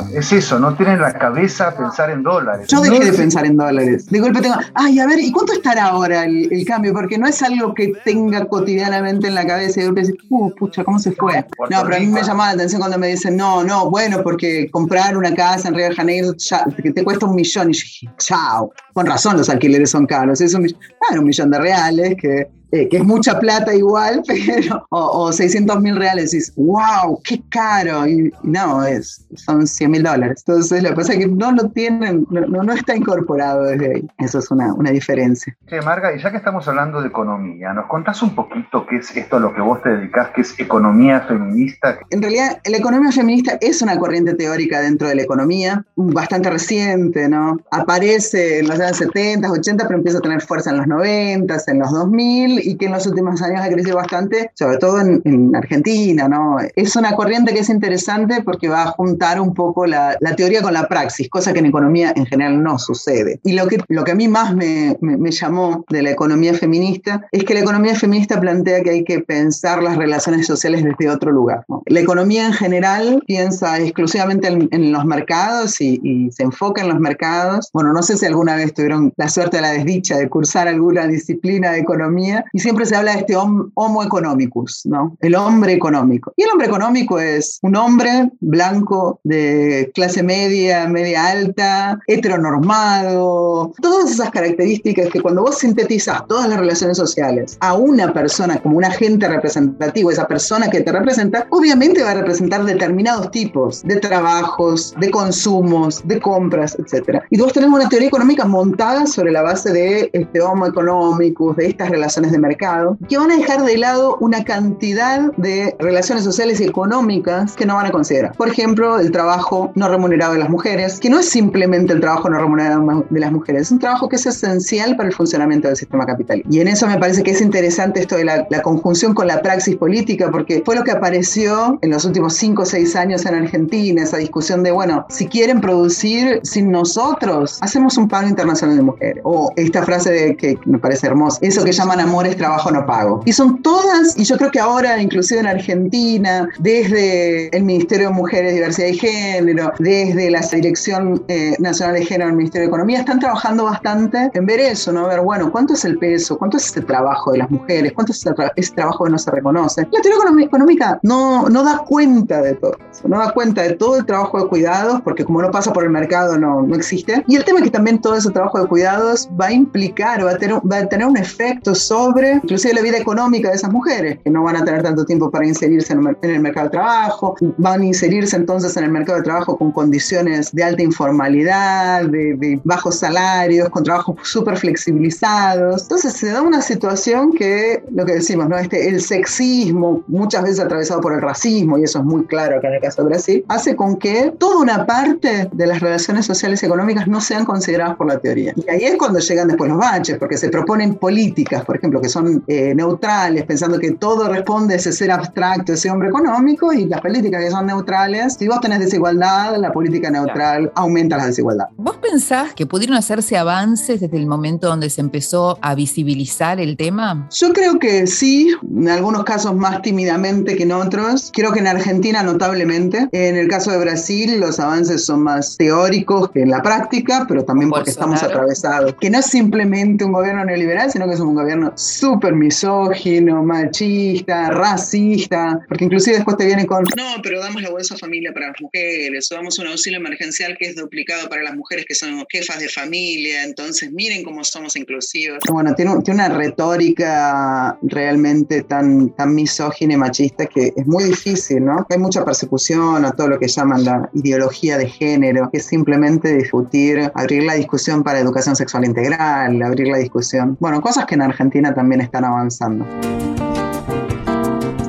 Claro, 0.00 0.18
es 0.18 0.32
eso, 0.32 0.58
no 0.58 0.76
tienen 0.76 1.00
la 1.00 1.12
cabeza 1.12 1.68
a 1.68 1.76
pensar 1.76 2.10
en 2.10 2.22
dólares. 2.22 2.66
Yo 2.68 2.80
dejé 2.80 3.10
de 3.10 3.12
pensar 3.12 3.44
en 3.46 3.56
dólares. 3.56 4.06
De 4.06 4.20
golpe 4.20 4.40
tengo, 4.40 4.56
ay, 4.74 4.98
a 4.98 5.06
ver, 5.06 5.18
¿y 5.20 5.30
cuánto 5.32 5.52
estará 5.52 5.86
ahora 5.86 6.24
el, 6.24 6.64
cambio? 6.66 6.92
Porque 6.92 7.18
no 7.18 7.26
es 7.26 7.42
algo 7.42 7.74
que 7.74 7.92
tenga 8.04 8.46
cotidianamente 8.46 9.28
en 9.28 9.34
la 9.34 9.46
cabeza 9.46 9.80
y 9.80 9.82
de 9.82 9.86
golpe 9.86 10.00
decir, 10.02 10.18
uh, 10.28 10.54
pucha, 10.54 10.84
¿cómo 10.84 10.98
se 10.98 11.12
fue? 11.12 11.44
No, 11.70 11.82
pero 11.82 11.96
a 11.96 12.00
mí 12.00 12.06
me 12.06 12.22
llama 12.22 12.46
la 12.46 12.52
atención 12.52 12.80
cuando 12.80 12.98
me 12.98 13.08
dicen, 13.08 13.36
no, 13.36 13.64
no, 13.64 13.90
bueno, 13.90 14.22
porque 14.22 14.70
comprar 14.70 15.16
una 15.16 15.34
casa 15.34 15.68
en 15.68 15.74
Río 15.74 15.88
de 15.88 15.94
Janeiro 15.94 16.34
ya, 16.36 16.64
que 16.82 16.92
te 16.92 17.04
cuesta 17.04 17.26
un 17.26 17.34
millón. 17.34 17.70
Y 17.70 17.74
yo 17.74 17.82
dije, 17.82 18.08
chao, 18.18 18.72
con 18.92 19.06
razón 19.06 19.36
los 19.36 19.48
alquileres 19.48 19.90
son 19.90 20.06
caros. 20.06 20.40
Es 20.40 20.54
un, 20.54 20.66
un 21.10 21.24
millón 21.24 21.50
de 21.50 21.58
reales 21.58 22.14
que 22.20 22.48
eh, 22.72 22.88
que 22.88 22.98
es 22.98 23.04
mucha 23.04 23.38
plata 23.38 23.74
igual, 23.74 24.22
pero, 24.26 24.86
o, 24.90 25.32
600 25.32 25.80
mil 25.80 25.96
reales, 25.96 26.32
y 26.32 26.38
dices, 26.38 26.54
wow, 26.56 27.20
qué 27.24 27.42
caro, 27.50 28.06
y, 28.06 28.32
no, 28.42 28.84
es, 28.84 29.26
son 29.34 29.66
100 29.66 29.90
mil 29.90 30.02
dólares. 30.02 30.44
Entonces, 30.46 30.82
lo 30.82 30.90
que 30.90 30.94
pasa 30.94 31.12
es 31.12 31.18
que 31.18 31.26
no 31.26 31.52
lo 31.52 31.68
tienen, 31.70 32.26
no, 32.30 32.62
no 32.62 32.72
está 32.72 32.96
incorporado 32.96 33.64
desde 33.64 33.94
ahí. 33.94 34.08
Eso 34.18 34.38
es 34.38 34.50
una, 34.50 34.72
una 34.74 34.90
diferencia. 34.90 35.56
Sí, 35.68 35.76
Marga, 35.84 36.14
y 36.14 36.22
ya 36.22 36.30
que 36.30 36.36
estamos 36.36 36.66
hablando 36.68 37.00
de 37.02 37.08
economía, 37.08 37.72
¿nos 37.72 37.86
contás 37.86 38.22
un 38.22 38.34
poquito 38.34 38.86
qué 38.86 38.96
es 38.96 39.16
esto 39.16 39.36
a 39.36 39.40
lo 39.40 39.54
que 39.54 39.60
vos 39.60 39.82
te 39.82 39.90
dedicás, 39.90 40.30
que 40.30 40.42
es 40.42 40.58
economía 40.58 41.20
feminista? 41.22 41.98
En 42.10 42.22
realidad, 42.22 42.60
la 42.64 42.76
economía 42.76 43.12
feminista 43.12 43.58
es 43.60 43.82
una 43.82 43.98
corriente 43.98 44.34
teórica 44.34 44.80
dentro 44.80 45.08
de 45.08 45.16
la 45.16 45.22
economía, 45.22 45.84
bastante 45.96 46.50
reciente, 46.50 47.28
¿no? 47.28 47.58
Aparece 47.70 48.60
en 48.60 48.68
los 48.68 48.78
años 48.78 48.96
70, 48.96 49.50
80, 49.50 49.86
pero 49.86 49.98
empieza 49.98 50.18
a 50.18 50.22
tener 50.22 50.40
fuerza 50.40 50.70
en 50.70 50.78
los 50.78 50.86
90, 50.86 51.56
en 51.66 51.78
los 51.78 51.90
2000, 51.90 52.59
y 52.62 52.76
que 52.76 52.86
en 52.86 52.92
los 52.92 53.06
últimos 53.06 53.42
años 53.42 53.60
ha 53.62 53.68
crecido 53.68 53.96
bastante, 53.96 54.50
sobre 54.54 54.78
todo 54.78 55.00
en, 55.00 55.20
Argentina, 55.54 56.28
¿no? 56.28 56.58
Es 56.76 56.96
una 56.96 57.12
corriente 57.12 57.52
que 57.52 57.60
es 57.60 57.68
interesante 57.68 58.42
porque 58.42 58.68
va 58.68 58.82
a 58.82 58.86
juntar 58.86 59.40
un 59.40 59.54
poco 59.54 59.86
la, 59.86 60.16
teoría 60.36 60.62
con 60.62 60.72
la 60.72 60.88
praxis, 60.88 61.28
cosa 61.28 61.52
que 61.52 61.58
en 61.58 61.66
economía 61.66 62.12
en 62.14 62.24
general 62.26 62.62
no 62.62 62.78
sucede. 62.78 63.40
Y 63.42 63.52
lo 63.52 63.66
que, 63.66 63.78
lo 63.88 64.04
que 64.04 64.12
a 64.12 64.14
mí 64.14 64.28
más 64.28 64.54
me, 64.54 64.96
me, 65.00 65.30
llamó 65.30 65.84
de 65.90 66.02
la 66.02 66.10
economía 66.10 66.54
feminista 66.54 67.26
es 67.32 67.44
que 67.44 67.54
la 67.54 67.60
economía 67.60 67.94
feminista 67.94 68.40
plantea 68.40 68.82
que 68.82 68.90
hay 68.90 69.04
que 69.04 69.20
pensar 69.20 69.82
las 69.82 69.96
relaciones 69.96 70.46
sociales 70.46 70.84
desde 70.84 71.10
otro 71.10 71.32
lugar. 71.32 71.64
La 71.86 72.00
economía 72.00 72.46
en 72.46 72.52
general 72.52 73.22
piensa 73.26 73.78
exclusivamente 73.78 74.48
en, 74.48 74.92
los 74.92 75.04
mercados 75.04 75.80
y, 75.80 76.00
y, 76.02 76.30
se 76.32 76.42
enfoca 76.42 76.82
en 76.82 76.88
los 76.88 77.00
mercados. 77.00 77.70
Bueno, 77.72 77.92
no 77.92 78.02
sé 78.02 78.16
si 78.16 78.26
alguna 78.26 78.56
vez 78.56 78.72
tuvieron 78.74 79.12
la 79.16 79.28
suerte 79.28 79.58
o 79.58 79.60
la 79.60 79.72
desdicha 79.72 80.16
de 80.16 80.28
cursar 80.28 80.68
alguna 80.68 81.06
disciplina 81.06 81.72
de 81.72 81.80
economía 81.80 82.44
y 82.52 82.58
siempre 82.58 82.86
se 82.86 82.96
habla 82.96 83.12
de 83.12 83.20
este 83.20 83.36
homo 83.36 84.02
economicus, 84.02 84.82
¿no? 84.84 85.16
El 85.20 85.34
hombre 85.34 85.72
económico. 85.72 86.32
Y 86.36 86.42
el 86.42 86.50
hombre 86.50 86.66
económico 86.66 87.18
es 87.18 87.58
un 87.62 87.76
hombre 87.76 88.30
blanco 88.40 89.20
de 89.24 89.90
clase 89.94 90.22
media, 90.22 90.86
media 90.88 91.28
alta, 91.28 91.98
heteronormado, 92.06 93.72
todas 93.80 94.10
esas 94.10 94.30
características 94.30 95.08
que 95.10 95.20
cuando 95.20 95.42
vos 95.42 95.58
sintetizas 95.58 96.26
todas 96.26 96.48
las 96.48 96.58
relaciones 96.58 96.96
sociales 96.96 97.56
a 97.60 97.74
una 97.74 98.12
persona 98.12 98.60
como 98.60 98.76
un 98.78 98.84
agente 98.84 99.28
representativo, 99.28 100.10
esa 100.10 100.26
persona 100.26 100.68
que 100.70 100.80
te 100.80 100.92
representa, 100.92 101.46
obviamente 101.50 102.02
va 102.02 102.12
a 102.12 102.14
representar 102.14 102.64
determinados 102.64 103.30
tipos 103.30 103.82
de 103.82 103.96
trabajos, 103.96 104.94
de 104.98 105.10
consumos, 105.10 106.02
de 106.04 106.20
compras, 106.20 106.76
etc. 106.78 107.22
Y 107.30 107.38
vos 107.38 107.52
tenemos 107.52 107.80
una 107.80 107.88
teoría 107.88 108.08
económica 108.08 108.44
montada 108.44 109.06
sobre 109.06 109.32
la 109.32 109.42
base 109.42 109.72
de 109.72 110.10
este 110.12 110.40
homo 110.40 110.66
economicus, 110.66 111.56
de 111.56 111.68
estas 111.68 111.90
relaciones 111.90 112.32
de 112.32 112.38
mercado 112.40 112.98
que 113.08 113.18
van 113.18 113.30
a 113.30 113.36
dejar 113.36 113.62
de 113.62 113.78
lado 113.78 114.16
una 114.20 114.44
cantidad 114.44 115.32
de 115.36 115.76
relaciones 115.78 116.24
sociales 116.24 116.60
y 116.60 116.64
económicas 116.64 117.54
que 117.56 117.66
no 117.66 117.76
van 117.76 117.86
a 117.86 117.90
considerar. 117.90 118.32
Por 118.36 118.48
ejemplo, 118.48 118.98
el 118.98 119.10
trabajo 119.10 119.72
no 119.74 119.88
remunerado 119.88 120.32
de 120.34 120.38
las 120.38 120.50
mujeres, 120.50 121.00
que 121.00 121.10
no 121.10 121.18
es 121.18 121.28
simplemente 121.28 121.92
el 121.92 122.00
trabajo 122.00 122.28
no 122.30 122.38
remunerado 122.38 123.04
de 123.08 123.20
las 123.20 123.32
mujeres, 123.32 123.62
es 123.62 123.70
un 123.70 123.78
trabajo 123.78 124.08
que 124.08 124.16
es 124.16 124.26
esencial 124.26 124.96
para 124.96 125.08
el 125.08 125.14
funcionamiento 125.14 125.68
del 125.68 125.76
sistema 125.76 126.06
capitalista. 126.06 126.48
Y 126.50 126.60
en 126.60 126.68
eso 126.68 126.86
me 126.86 126.98
parece 126.98 127.22
que 127.22 127.32
es 127.32 127.40
interesante 127.40 128.00
esto 128.00 128.16
de 128.16 128.24
la, 128.24 128.46
la 128.50 128.62
conjunción 128.62 129.14
con 129.14 129.26
la 129.26 129.42
praxis 129.42 129.76
política, 129.76 130.30
porque 130.30 130.62
fue 130.64 130.76
lo 130.76 130.84
que 130.84 130.92
apareció 130.92 131.78
en 131.82 131.90
los 131.90 132.04
últimos 132.04 132.34
5 132.34 132.62
o 132.62 132.66
6 132.66 132.96
años 132.96 133.26
en 133.26 133.34
Argentina, 133.34 134.02
esa 134.02 134.16
discusión 134.16 134.62
de, 134.62 134.70
bueno, 134.70 135.06
si 135.08 135.26
quieren 135.26 135.60
producir 135.60 136.40
sin 136.42 136.70
nosotros, 136.70 137.58
hacemos 137.60 137.96
un 137.96 138.08
paro 138.08 138.28
internacional 138.28 138.76
de 138.76 138.82
mujeres. 138.82 139.20
O 139.24 139.52
esta 139.56 139.82
frase 139.82 140.10
de, 140.10 140.36
que 140.36 140.58
me 140.64 140.78
parece 140.78 141.06
hermosa, 141.06 141.38
eso 141.42 141.64
que 141.64 141.72
llaman 141.72 142.00
amores 142.00 142.29
trabajo 142.36 142.70
no 142.70 142.86
pago. 142.86 143.22
Y 143.24 143.32
son 143.32 143.62
todas, 143.62 144.16
y 144.18 144.24
yo 144.24 144.36
creo 144.36 144.50
que 144.50 144.60
ahora, 144.60 145.00
inclusive 145.00 145.40
en 145.40 145.46
Argentina, 145.46 146.48
desde 146.58 147.54
el 147.56 147.64
Ministerio 147.64 148.08
de 148.08 148.14
Mujeres, 148.14 148.54
Diversidad 148.54 148.88
y 148.88 148.98
Género, 148.98 149.72
desde 149.78 150.30
la 150.30 150.40
Dirección 150.40 151.22
eh, 151.28 151.56
Nacional 151.58 151.96
de 151.96 152.04
Género 152.04 152.26
del 152.28 152.36
Ministerio 152.36 152.66
de 152.66 152.68
Economía, 152.68 153.00
están 153.00 153.20
trabajando 153.20 153.64
bastante 153.64 154.30
en 154.34 154.46
ver 154.46 154.60
eso, 154.60 154.92
¿no? 154.92 155.06
Ver, 155.06 155.20
bueno, 155.20 155.50
¿cuánto 155.50 155.74
es 155.74 155.84
el 155.84 155.98
peso? 155.98 156.38
¿Cuánto 156.38 156.56
es 156.56 156.66
ese 156.66 156.82
trabajo 156.82 157.32
de 157.32 157.38
las 157.38 157.50
mujeres? 157.50 157.92
¿Cuánto 157.92 158.12
es 158.12 158.24
ese, 158.56 158.74
trabajo 158.74 159.04
que 159.04 159.10
no 159.10 159.18
se 159.18 159.30
reconoce? 159.30 159.82
La 159.90 160.00
teoría 160.00 160.44
económica 160.44 160.98
no, 161.02 161.48
no 161.48 161.64
da 161.64 161.78
cuenta 161.78 162.40
de 162.42 162.54
todo 162.54 162.76
eso, 162.90 163.08
no 163.08 163.18
da 163.18 163.32
cuenta 163.32 163.62
de 163.62 163.74
todo 163.74 163.96
el 163.96 164.06
trabajo 164.06 164.42
de 164.42 164.48
cuidados, 164.48 165.00
porque 165.02 165.24
como 165.24 165.42
no 165.42 165.50
pasa 165.50 165.72
por 165.72 165.84
el 165.84 165.90
mercado, 165.90 166.38
no, 166.38 166.62
no 166.62 166.74
existe. 166.74 167.24
Y 167.26 167.36
el 167.36 167.44
tema 167.44 167.58
es 167.58 167.66
que 167.66 167.70
también 167.70 168.00
todo 168.00 168.16
ese 168.16 168.30
trabajo 168.30 168.60
de 168.60 168.66
cuidados 168.66 169.28
va 169.40 169.46
a 169.46 169.52
implicar, 169.52 170.24
va 170.24 170.32
a 170.32 170.36
tener, 170.36 170.56
va 170.70 170.78
a 170.78 170.86
tener 170.86 171.06
un 171.06 171.16
efecto 171.16 171.74
sobre 171.74 172.09
sobre 172.10 172.32
inclusive 172.34 172.74
la 172.74 172.82
vida 172.82 172.98
económica 172.98 173.50
de 173.50 173.56
esas 173.56 173.70
mujeres, 173.70 174.18
que 174.24 174.30
no 174.30 174.42
van 174.42 174.56
a 174.56 174.64
tener 174.64 174.82
tanto 174.82 175.04
tiempo 175.04 175.30
para 175.30 175.46
inserirse 175.46 175.92
en 175.92 176.16
el 176.22 176.40
mercado 176.40 176.66
de 176.66 176.70
trabajo, 176.70 177.36
van 177.58 177.82
a 177.82 177.84
inserirse 177.84 178.36
entonces 178.36 178.76
en 178.76 178.84
el 178.84 178.90
mercado 178.90 179.18
de 179.18 179.24
trabajo 179.24 179.56
con 179.56 179.70
condiciones 179.72 180.52
de 180.52 180.64
alta 180.64 180.82
informalidad, 180.82 182.06
de, 182.06 182.60
bajos 182.64 182.96
salarios, 182.98 183.68
con 183.68 183.84
trabajos 183.84 184.16
súper 184.22 184.56
flexibilizados. 184.56 185.82
Entonces 185.82 186.12
se 186.14 186.30
da 186.30 186.42
una 186.42 186.60
situación 186.62 187.32
que, 187.32 187.82
lo 187.92 188.04
que 188.04 188.14
decimos, 188.14 188.48
¿no? 188.48 188.58
este, 188.58 188.88
el 188.88 189.00
sexismo, 189.00 190.02
muchas 190.08 190.42
veces 190.42 190.60
atravesado 190.60 191.00
por 191.00 191.12
el 191.12 191.20
racismo, 191.20 191.78
y 191.78 191.84
eso 191.84 192.00
es 192.00 192.04
muy 192.04 192.24
claro 192.24 192.58
acá 192.58 192.68
en 192.68 192.74
el 192.74 192.80
caso 192.80 193.02
de 193.02 193.08
Brasil, 193.08 193.44
hace 193.48 193.76
con 193.76 193.96
que 193.96 194.32
toda 194.38 194.58
una 194.58 194.86
parte 194.86 195.48
de 195.52 195.66
las 195.66 195.80
relaciones 195.80 196.26
sociales 196.26 196.62
y 196.62 196.66
económicas 196.66 197.06
no 197.06 197.20
sean 197.20 197.44
consideradas 197.44 197.96
por 197.96 198.08
la 198.08 198.18
teoría. 198.18 198.52
Y 198.56 198.68
ahí 198.68 198.84
es 198.84 198.96
cuando 198.96 199.20
llegan 199.20 199.48
después 199.48 199.70
los 199.70 199.78
baches, 199.78 200.18
porque 200.18 200.36
se 200.36 200.48
proponen 200.48 200.94
políticas, 200.96 201.64
por 201.64 201.76
ejemplo, 201.76 201.99
que 202.00 202.08
son 202.08 202.44
eh, 202.46 202.74
neutrales, 202.74 203.44
pensando 203.44 203.78
que 203.78 203.92
todo 203.92 204.28
responde 204.28 204.74
a 204.74 204.76
ese 204.76 204.92
ser 204.92 205.10
abstracto, 205.10 205.72
ese 205.72 205.90
hombre 205.90 206.08
económico, 206.08 206.72
y 206.72 206.86
las 206.86 207.00
políticas 207.00 207.42
que 207.44 207.50
son 207.50 207.66
neutrales, 207.66 208.34
si 208.38 208.48
vos 208.48 208.60
tenés 208.60 208.80
desigualdad, 208.80 209.56
la 209.56 209.72
política 209.72 210.10
neutral 210.10 210.72
aumenta 210.74 211.16
la 211.16 211.26
desigualdad. 211.26 211.66
¿Vos 211.76 211.96
pensás 211.96 212.54
que 212.54 212.66
pudieron 212.66 212.96
hacerse 212.96 213.36
avances 213.36 214.00
desde 214.00 214.16
el 214.16 214.26
momento 214.26 214.68
donde 214.68 214.90
se 214.90 215.00
empezó 215.00 215.58
a 215.60 215.74
visibilizar 215.74 216.60
el 216.60 216.76
tema? 216.76 217.28
Yo 217.32 217.52
creo 217.52 217.78
que 217.78 218.06
sí, 218.06 218.54
en 218.62 218.88
algunos 218.88 219.24
casos 219.24 219.54
más 219.54 219.82
tímidamente 219.82 220.56
que 220.56 220.62
en 220.64 220.72
otros. 220.72 221.30
Creo 221.32 221.52
que 221.52 221.60
en 221.60 221.66
Argentina 221.66 222.22
notablemente. 222.22 223.08
En 223.12 223.36
el 223.36 223.48
caso 223.48 223.70
de 223.70 223.78
Brasil 223.78 224.40
los 224.40 224.60
avances 224.60 225.04
son 225.04 225.22
más 225.22 225.56
teóricos 225.56 226.30
que 226.30 226.42
en 226.42 226.50
la 226.50 226.62
práctica, 226.62 227.26
pero 227.28 227.44
también 227.44 227.70
porque 227.70 227.90
estamos 227.90 228.22
atravesados. 228.22 228.94
Que 229.00 229.10
no 229.10 229.18
es 229.18 229.26
simplemente 229.26 230.04
un 230.04 230.12
gobierno 230.12 230.44
neoliberal, 230.44 230.90
sino 230.90 231.06
que 231.06 231.14
es 231.14 231.20
un 231.20 231.34
gobierno 231.34 231.72
súper 231.92 232.34
misógino, 232.34 233.42
machista, 233.42 234.50
racista, 234.50 235.60
porque 235.68 235.84
inclusive 235.84 236.16
después 236.16 236.36
te 236.36 236.46
viene 236.46 236.66
con, 236.66 236.84
no, 236.96 237.22
pero 237.22 237.40
damos 237.40 237.62
la 237.62 237.70
bolsa 237.70 237.96
familia 237.96 238.32
para 238.32 238.48
las 238.48 238.60
mujeres, 238.60 239.30
o 239.30 239.34
damos 239.34 239.58
un 239.58 239.66
auxilio 239.66 239.98
emergencial 239.98 240.56
que 240.58 240.66
es 240.66 240.76
duplicado 240.76 241.28
para 241.28 241.42
las 241.42 241.54
mujeres 241.56 241.84
que 241.86 241.94
son 241.94 242.24
jefas 242.28 242.60
de 242.60 242.68
familia, 242.68 243.44
entonces 243.44 243.92
miren 243.92 244.22
cómo 244.22 244.44
somos 244.44 244.76
inclusivos. 244.76 245.38
Bueno, 245.50 245.74
tiene, 245.74 246.00
tiene 246.02 246.26
una 246.26 246.36
retórica 246.36 247.78
realmente 247.82 248.62
tan, 248.62 249.10
tan 249.10 249.34
misógina 249.34 249.94
y 249.94 249.96
machista 249.96 250.46
que 250.46 250.72
es 250.76 250.86
muy 250.86 251.04
difícil, 251.04 251.64
¿no? 251.64 251.86
Hay 251.88 251.98
mucha 251.98 252.24
persecución 252.24 253.04
a 253.04 253.12
todo 253.12 253.28
lo 253.28 253.38
que 253.38 253.48
llaman 253.48 253.84
la 253.84 254.10
ideología 254.14 254.78
de 254.78 254.88
género, 254.88 255.48
que 255.50 255.58
es 255.58 255.66
simplemente 255.66 256.36
discutir, 256.36 257.10
abrir 257.14 257.44
la 257.44 257.54
discusión 257.54 258.02
para 258.02 258.20
educación 258.20 258.56
sexual 258.56 258.84
integral, 258.84 259.60
abrir 259.62 259.88
la 259.88 259.98
discusión. 259.98 260.56
Bueno, 260.60 260.80
cosas 260.80 261.06
que 261.06 261.14
en 261.14 261.22
Argentina 261.22 261.74
también 261.74 261.79
están 262.00 262.24
avanzando. 262.24 262.84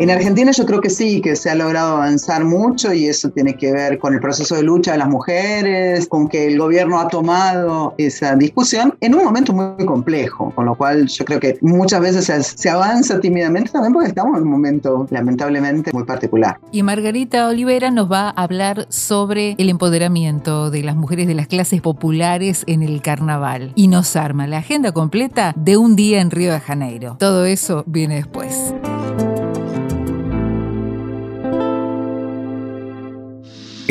En 0.02 0.10
Argentina 0.10 0.50
yo 0.50 0.66
creo 0.66 0.82
que 0.82 0.90
sí, 0.90 1.22
que 1.22 1.36
se 1.36 1.52
ha 1.52 1.54
logrado 1.54 1.98
avanzar 1.98 2.44
mucho 2.44 2.92
y 2.92 3.06
eso 3.06 3.30
tiene 3.30 3.54
que 3.54 3.72
ver 3.72 4.00
con 4.00 4.16
el 4.16 4.20
proceso 4.20 4.56
de 4.56 4.64
lucha 4.64 4.94
de 4.94 4.98
las 4.98 5.08
mujeres, 5.08 6.08
con 6.08 6.28
que 6.28 6.48
el 6.48 6.58
gobierno 6.58 7.00
ha 7.00 7.08
tomado 7.08 7.94
esa 8.00 8.36
discusión 8.36 8.96
en 9.00 9.14
un 9.14 9.24
momento 9.24 9.54
muy 9.54 9.86
complejo, 9.86 10.52
con 10.56 10.66
lo 10.66 10.74
cual 10.74 11.06
yo 11.06 11.24
creo 11.24 11.40
que 11.40 11.60
muchas 11.62 12.02
veces 12.02 12.56
se, 12.56 12.68
avanza 12.68 13.20
tímidamente 13.20 13.70
también 13.70 13.94
porque 13.94 14.10
estamos 14.10 14.38
en 14.38 14.44
un 14.46 14.50
momento 14.50 15.06
lamentablemente 15.12 15.92
muy 15.94 16.04
particular. 16.04 16.58
Y 16.72 16.82
Margarita 16.82 17.48
Olivera 17.48 17.92
nos 17.92 18.12
va 18.12 18.30
a 18.30 18.42
hablar 18.42 18.88
sobre 18.90 19.54
el 19.60 19.70
empoderamiento 19.70 20.72
de 20.72 20.82
las 20.82 20.96
mujeres 20.96 21.28
de 21.28 21.36
las 21.36 21.46
clases 21.46 21.80
populares 21.80 22.64
en 22.66 22.82
el 22.82 23.04
carnaval 23.04 23.72
y 23.76 23.88
nos 23.88 24.16
arma 24.16 24.48
la 24.48 24.58
agenda 24.58 24.94
completa 24.94 25.54
de 25.56 25.78
un 25.78 25.96
día 25.96 26.22
en 26.22 26.32
Río 26.32 26.54
de 26.54 26.60
Janeiro. 26.60 27.18
Todo 27.20 27.46
eso 27.46 27.84
viene 27.86 28.16
después. 28.16 28.74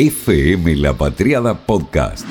FM 0.01 0.77
La 0.77 0.97
Patriada 0.97 1.67
Podcast. 1.67 2.25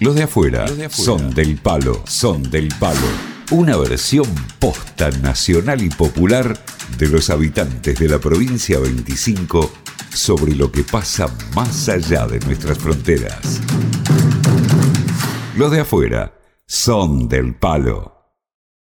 Los 0.00 0.14
de, 0.14 0.22
afuera, 0.22 0.64
son 0.88 1.34
del 1.34 1.58
palo, 1.58 2.02
son 2.06 2.42
del 2.50 2.68
palo. 2.80 3.06
Una 3.50 3.76
versión 3.76 4.24
posta 4.58 5.10
nacional 5.10 5.82
y 5.82 5.90
popular 5.90 6.58
de 6.96 7.08
los 7.10 7.28
habitantes 7.28 7.98
de 7.98 8.08
la 8.08 8.18
provincia 8.18 8.78
25 8.78 9.70
sobre 10.14 10.54
lo 10.54 10.72
que 10.72 10.82
pasa 10.82 11.26
más 11.54 11.90
allá 11.90 12.26
de 12.26 12.40
nuestras 12.40 12.78
fronteras. 12.78 13.60
Los 15.58 15.72
de 15.72 15.80
afuera 15.80 16.32
son 16.66 17.28
del 17.28 17.54
palo. 17.54 18.13